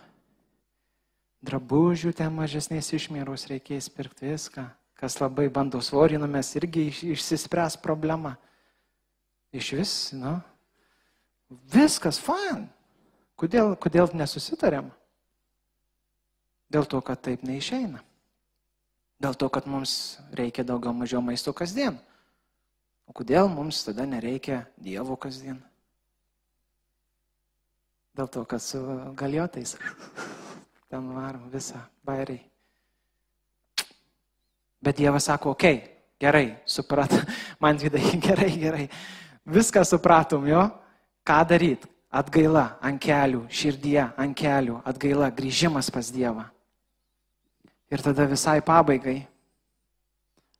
Drabužių 1.43 2.09
ten 2.17 2.33
mažesnės 2.35 2.89
išmėros 2.97 3.45
reikės 3.47 3.87
pirkti 3.87 4.27
viską. 4.27 4.65
Kas 4.99 5.15
labai 5.21 5.45
bando 5.47 5.79
svorį 5.79 6.19
numės, 6.19 6.49
irgi 6.59 6.89
išsispręs 7.13 7.77
problema. 7.79 8.33
Iš 9.55 9.69
vis, 9.77 9.93
nu, 10.19 10.33
viskas 11.71 12.19
fan. 12.19 12.65
Kodėl, 13.39 13.77
kodėl 13.79 14.11
nesusitarėm? 14.19 14.91
Dėl 16.73 16.87
to, 16.89 16.99
kad 17.05 17.23
taip 17.23 17.43
neišeina. 17.47 18.03
Dėl 19.23 19.35
to, 19.39 19.47
kad 19.47 19.67
mums 19.69 20.17
reikia 20.35 20.65
daugiau 20.67 20.91
mažiau 20.95 21.21
maisto 21.23 21.53
kasdien. 21.55 21.99
O 23.07 23.13
kodėl 23.15 23.49
mums 23.51 23.83
tada 23.85 24.05
nereikia 24.07 24.63
Dievo 24.79 25.17
kasdien? 25.19 25.59
Dėl 28.13 28.29
to, 28.29 28.43
kad 28.45 28.61
su 28.61 28.79
galiotais 29.17 29.75
ten 30.89 31.09
varom 31.15 31.49
visą 31.53 31.81
bairiai. 32.05 32.43
Bet 34.83 34.99
Dievas 34.99 35.29
sako, 35.29 35.55
okei, 35.55 35.77
okay, 35.79 35.93
gerai, 36.19 36.47
suprat, 36.65 37.13
man 37.63 37.79
vidai, 37.79 38.03
gerai, 38.27 38.51
gerai. 38.59 38.87
Viską 39.49 39.83
supratom 39.87 40.47
jo, 40.47 40.67
ką 41.25 41.41
daryti. 41.49 41.89
Atgaila 42.13 42.75
ant 42.85 42.99
kelių, 43.01 43.47
širdie 43.49 44.03
ant 44.21 44.35
kelių, 44.37 44.75
atgaila, 44.85 45.31
grįžimas 45.33 45.87
pas 45.89 46.11
Dievą. 46.13 46.43
Ir 47.89 48.03
tada 48.05 48.27
visai 48.29 48.59
pabaigai 48.61 49.23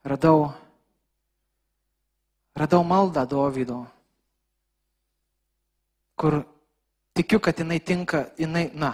radau 0.02 0.48
radau 2.56 2.84
maldą 2.86 3.26
Dovydo, 3.26 3.84
kur 6.16 6.44
tikiu, 7.14 7.40
kad 7.40 7.58
jinai 7.58 7.80
tinka, 7.80 8.30
jinai, 8.38 8.70
na, 8.74 8.94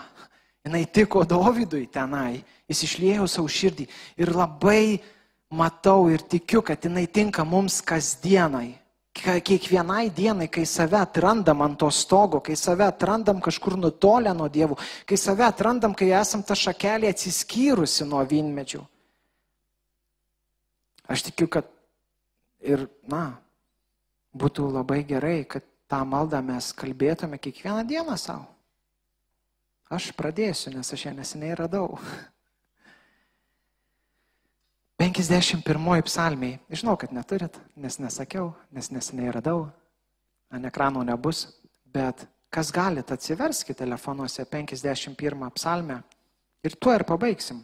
jinai 0.65 0.85
tiko 0.85 1.23
Dovydui 1.27 1.87
tenai, 1.91 2.43
jis 2.69 2.83
išlėjo 2.87 3.27
savo 3.27 3.51
širdį 3.51 3.87
ir 4.19 4.33
labai 4.35 4.99
matau 5.51 6.09
ir 6.11 6.23
tikiu, 6.23 6.61
kad 6.61 6.83
jinai 6.83 7.07
tinka 7.07 7.43
mums 7.43 7.81
kasdienai. 7.81 8.77
Kiekvienai 9.19 10.13
dienai, 10.15 10.47
kai 10.47 10.63
save 10.69 10.95
atrandam 10.95 11.63
ant 11.65 11.79
to 11.81 11.89
stogo, 11.91 12.39
kai 12.39 12.55
save 12.55 12.85
atrandam 12.85 13.41
kažkur 13.43 13.75
nutolę 13.75 14.31
nuo 14.37 14.47
dievų, 14.47 14.77
kai 15.09 15.17
save 15.19 15.43
atrandam, 15.43 15.95
kai 15.97 16.13
esam 16.15 16.45
ta 16.45 16.55
šakelė 16.55 17.09
atsiskyrusi 17.11 18.07
nuo 18.07 18.21
vynmedžių. 18.23 18.79
Aš 21.09 21.25
tikiu, 21.25 21.49
kad 21.51 21.67
ir, 22.61 22.85
na, 23.09 23.41
būtų 24.35 24.69
labai 24.73 25.03
gerai, 25.07 25.43
kad 25.49 25.65
tą 25.89 26.03
maldą 26.05 26.41
mes 26.45 26.71
kalbėtume 26.77 27.39
kiekvieną 27.41 27.85
dieną 27.87 28.17
savo. 28.17 28.45
Aš 29.89 30.11
pradėsiu, 30.13 30.69
nes 30.75 30.93
aš 30.93 31.07
ją 31.07 31.15
neseniai 31.17 31.55
radau. 31.57 31.97
51 34.99 36.03
psalmiai. 36.05 36.59
Žinau, 36.69 36.97
kad 36.99 37.13
neturit, 37.15 37.55
nes 37.79 37.97
nesakiau, 37.97 38.51
nes 38.75 38.91
neseniai 38.91 39.31
radau. 39.33 39.69
Ant 40.51 40.67
ekrano 40.67 41.01
nebus, 41.07 41.47
bet 41.87 42.27
kas 42.53 42.69
galite, 42.75 43.15
atsiverskite 43.15 43.79
telefonuose 43.79 44.45
51 44.45 45.49
psalmę 45.55 46.01
ir 46.65 46.75
tuo 46.75 46.93
ir 46.93 47.05
pabaigsim. 47.07 47.63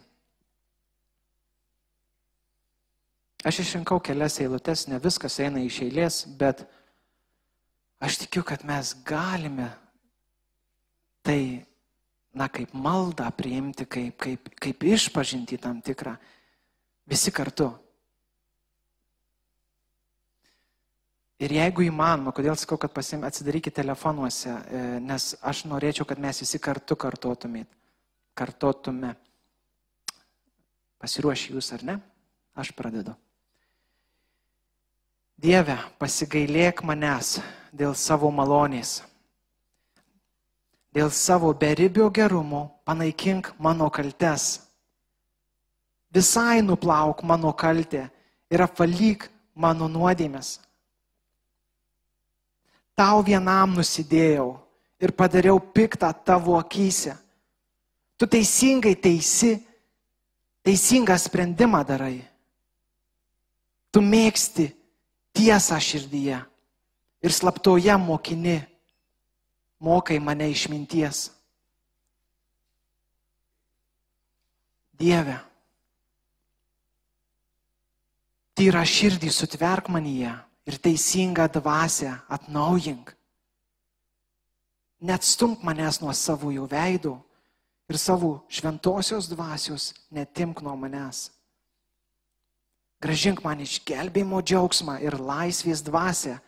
Aš 3.46 3.60
išrinkau 3.62 4.00
kelias 4.02 4.40
eilutes, 4.42 4.88
ne 4.90 4.98
viskas 4.98 5.36
eina 5.38 5.60
iš 5.62 5.78
eilės, 5.84 6.24
bet 6.38 6.64
aš 8.02 8.16
tikiu, 8.24 8.42
kad 8.42 8.64
mes 8.66 8.90
galime 9.06 9.68
tai, 11.22 11.62
na, 12.34 12.48
kaip 12.50 12.72
maldą 12.74 13.28
priimti, 13.38 13.86
kaip, 13.86 14.16
kaip, 14.18 14.50
kaip 14.62 14.86
išpažinti 14.90 15.60
tam 15.62 15.78
tikrą, 15.78 16.16
visi 17.06 17.30
kartu. 17.34 17.68
Ir 21.38 21.52
jeigu 21.52 21.84
įmanoma, 21.84 22.32
kodėl 22.34 22.56
sakau, 22.58 22.78
kad 22.82 22.90
pasim, 22.96 23.22
atsidarykite 23.28 23.76
telefonuose, 23.78 24.50
e, 24.50 24.80
nes 25.04 25.28
aš 25.44 25.66
norėčiau, 25.70 26.08
kad 26.08 26.18
mes 26.22 26.40
visi 26.42 26.58
kartu 26.64 26.96
kartotumėt, 26.98 27.70
kartotume. 28.34 29.12
Pasiruoši 30.98 31.54
jūs 31.54 31.70
ar 31.76 31.86
ne? 31.86 31.96
Aš 32.56 32.72
pradedu. 32.74 33.14
Dieve, 35.36 35.76
pasigailėk 36.00 36.80
manęs 36.80 37.42
dėl 37.76 37.92
savo 37.92 38.30
malonės. 38.32 39.02
Dėl 40.96 41.10
savo 41.12 41.50
beribio 41.52 42.06
gerumo 42.08 42.62
panaikink 42.88 43.50
mano 43.60 43.90
kaltes. 43.92 44.62
Visai 46.08 46.62
nuplauk 46.64 47.20
mano 47.20 47.52
kaltę 47.52 48.06
ir 48.48 48.64
apvalyk 48.64 49.26
mano 49.52 49.90
nuodėmės. 49.92 50.54
Tau 52.96 53.20
vienam 53.20 53.76
nusidėjau 53.76 54.54
ir 55.04 55.12
padariau 55.12 55.60
piktą 55.60 56.14
tavo 56.24 56.56
akise. 56.56 57.12
Tu 58.16 58.24
teisingai 58.24 58.94
teisi, 58.96 59.52
teisingą 60.64 61.20
sprendimą 61.20 61.84
darai. 61.84 62.24
Tu 63.92 64.00
mėgsti 64.00 64.70
tiesą 65.36 65.78
širdyje 65.80 66.40
ir 67.22 67.32
slaptoje 67.32 67.96
mokini, 68.00 68.60
mokai 69.80 70.18
mane 70.20 70.48
išminties. 70.50 71.30
Dieve, 74.96 75.36
tyra 78.56 78.80
širdį 78.88 79.28
sutverk 79.28 79.90
manyje 79.92 80.32
ir 80.66 80.78
teisingą 80.80 81.50
dvasę 81.52 82.14
atnaujink. 82.32 83.12
Net 85.04 85.22
stumk 85.28 85.60
manęs 85.60 86.00
nuo 86.00 86.14
savųjų 86.16 86.64
veidų 86.72 87.12
ir 87.92 87.98
savo 88.00 88.46
šventosios 88.48 89.28
dvasios 89.28 89.92
netimk 90.10 90.64
nuo 90.64 90.72
manęs. 90.80 91.35
Gražink 93.06 93.44
man 93.44 93.60
išgelbėjimo 93.62 94.40
džiaugsmą 94.42 94.96
ir 95.04 95.14
laisvės 95.22 95.84
dvasę. 95.86 96.40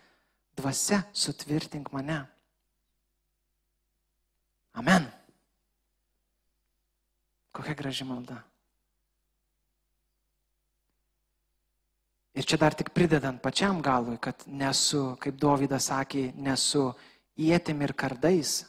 Dvasia 0.58 1.04
sutvirtink 1.14 1.92
mane. 1.94 2.16
Amen. 4.74 5.04
Kokia 7.54 7.76
graži 7.78 8.06
malda. 8.08 8.40
Ir 12.38 12.46
čia 12.46 12.58
dar 12.58 12.74
tik 12.74 12.90
pridedant 12.94 13.38
pačiam 13.42 13.78
galui, 13.82 14.16
kad 14.22 14.42
nesu, 14.46 15.16
kaip 15.22 15.38
Dovydas 15.38 15.88
sakė, 15.92 16.32
nesu 16.38 16.88
įėtim 17.38 17.86
ir 17.86 17.94
kardais 17.98 18.60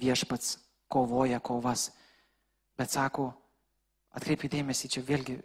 viešpats 0.00 0.56
kovoja 0.88 1.40
kovas. 1.44 1.90
Bet 2.76 2.92
sako, 2.92 3.30
atkreipkite 4.16 4.56
dėmesį, 4.56 4.92
čia 4.96 5.04
vėlgi, 5.04 5.38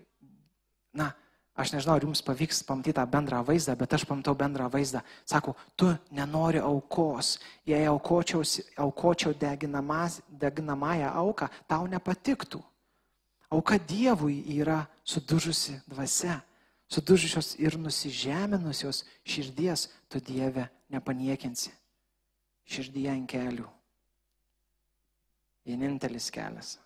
na, 0.99 1.11
Aš 1.53 1.69
nežinau, 1.75 1.99
ar 1.99 2.01
jums 2.01 2.23
pavyks 2.25 2.63
pamatyti 2.65 2.95
tą 2.97 3.03
bendrą 3.05 3.43
vaizdą, 3.45 3.75
bet 3.77 3.93
aš 3.93 4.07
pamatau 4.09 4.33
bendrą 4.33 4.65
vaizdą. 4.73 5.03
Sako, 5.25 5.53
tu 5.77 5.91
nenori 6.09 6.57
aukos. 6.57 7.37
Jei 7.65 7.85
aukočiau 7.85 9.33
deginamąją 9.37 11.11
auką, 11.13 11.49
tau 11.69 11.85
nepatiktų. 11.87 12.63
Auka 13.53 13.77
Dievui 13.77 14.39
yra 14.57 14.79
sudužusi 15.05 15.77
dvasia, 15.85 16.39
sudužusios 16.89 17.53
ir 17.61 17.77
nusižeminusios 17.77 19.03
širdies, 19.21 19.91
tu 20.09 20.17
Dieve 20.17 20.71
nepaniekinsi. 20.89 21.69
Širdyje 22.65 23.11
ant 23.13 23.29
kelių. 23.29 23.67
Vienintelis 25.69 26.31
kelias 26.33 26.79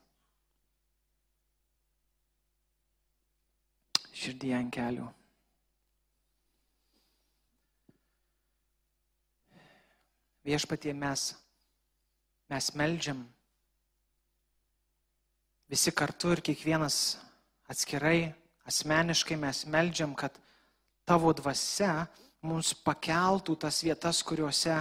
širdyje 4.17 4.57
ant 4.57 4.73
kelių. 4.73 5.07
Viešpatie 10.47 10.93
mes, 10.95 11.29
mes 12.47 12.69
melžiam 12.79 13.25
visi 15.67 15.91
kartu 15.91 16.31
ir 16.31 16.41
kiekvienas 16.41 17.17
atskirai, 17.67 18.31
asmeniškai 18.67 19.35
mes 19.39 19.65
melžiam, 19.67 20.15
kad 20.15 20.31
tavo 21.07 21.33
dvasia 21.35 22.07
mums 22.47 22.71
pakeltų 22.85 23.57
tas 23.59 23.81
vietas, 23.83 24.21
kuriuose 24.23 24.77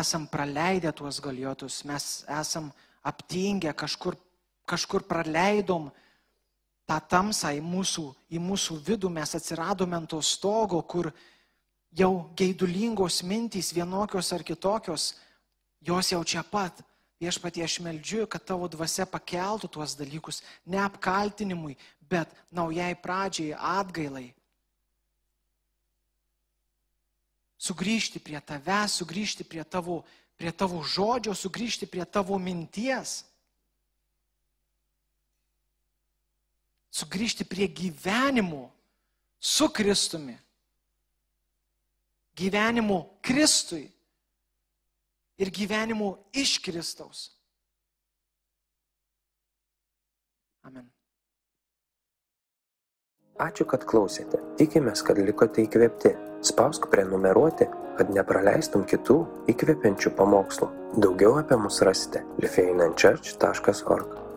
esam 0.00 0.26
praleidę 0.30 0.92
tuos 0.92 1.20
galiotus, 1.24 1.80
mes 1.88 2.24
esam 2.28 2.70
aptingę, 3.02 3.72
kažkur, 3.72 4.16
kažkur 4.68 5.06
praleidom 5.08 5.88
tą 6.90 6.98
tamsą 7.06 7.52
į 7.54 7.60
mūsų, 7.62 8.04
į 8.34 8.40
mūsų 8.42 8.80
vidų, 8.88 9.10
mes 9.14 9.36
atsiradome 9.38 9.94
ant 9.94 10.10
to 10.10 10.18
stogo, 10.26 10.80
kur 10.82 11.12
jau 11.94 12.10
geidulingos 12.38 13.20
mintys 13.22 13.70
vienokios 13.74 14.32
ar 14.34 14.42
kitokios, 14.42 15.12
jos 15.86 16.10
jau 16.10 16.24
čia 16.26 16.42
pat. 16.42 16.82
Viešpatie 17.20 17.62
aš 17.62 17.78
meldžiu, 17.84 18.24
kad 18.26 18.42
tavo 18.48 18.66
dvasia 18.72 19.04
pakeltų 19.06 19.68
tuos 19.68 19.94
dalykus, 19.94 20.40
ne 20.64 20.80
apkaltinimui, 20.80 21.76
bet 22.00 22.32
naujai 22.50 22.94
pradžiai, 22.96 23.52
atgailai. 23.54 24.30
Sugrįžti 27.60 28.22
prie 28.24 28.40
tave, 28.40 28.80
sugrįžti 28.88 29.44
prie 29.44 29.62
tavo, 29.68 30.00
prie 30.40 30.50
tavo 30.50 30.80
žodžio, 30.80 31.36
sugrįžti 31.36 31.86
prie 31.86 32.06
tavo 32.08 32.40
minties. 32.40 33.20
Sugrįžti 36.90 37.46
prie 37.46 37.68
gyvenimo 37.68 38.70
su 39.38 39.68
Kristumi. 39.72 40.36
Gyvenimo 42.36 43.18
Kristui 43.22 43.86
ir 45.40 45.50
gyvenimu 45.50 46.16
iš 46.32 46.58
Kristaus. 46.64 47.30
Amen. 50.62 50.88
Ačiū, 53.40 53.64
kad 53.64 53.86
klausėte. 53.88 54.40
Tikimės, 54.60 55.00
kad 55.06 55.20
likote 55.20 55.64
įkvėpti. 55.64 56.12
Spausk 56.44 56.88
prenumeruoti, 56.92 57.68
kad 57.96 58.12
nepraleistum 58.12 58.84
kitų 58.88 59.18
įkvepiančių 59.52 60.14
pamokslų. 60.16 60.70
Daugiau 61.00 61.36
apie 61.40 61.60
mus 61.60 61.80
rasite 61.84 62.24
lifeinanchurch.org 62.40 64.19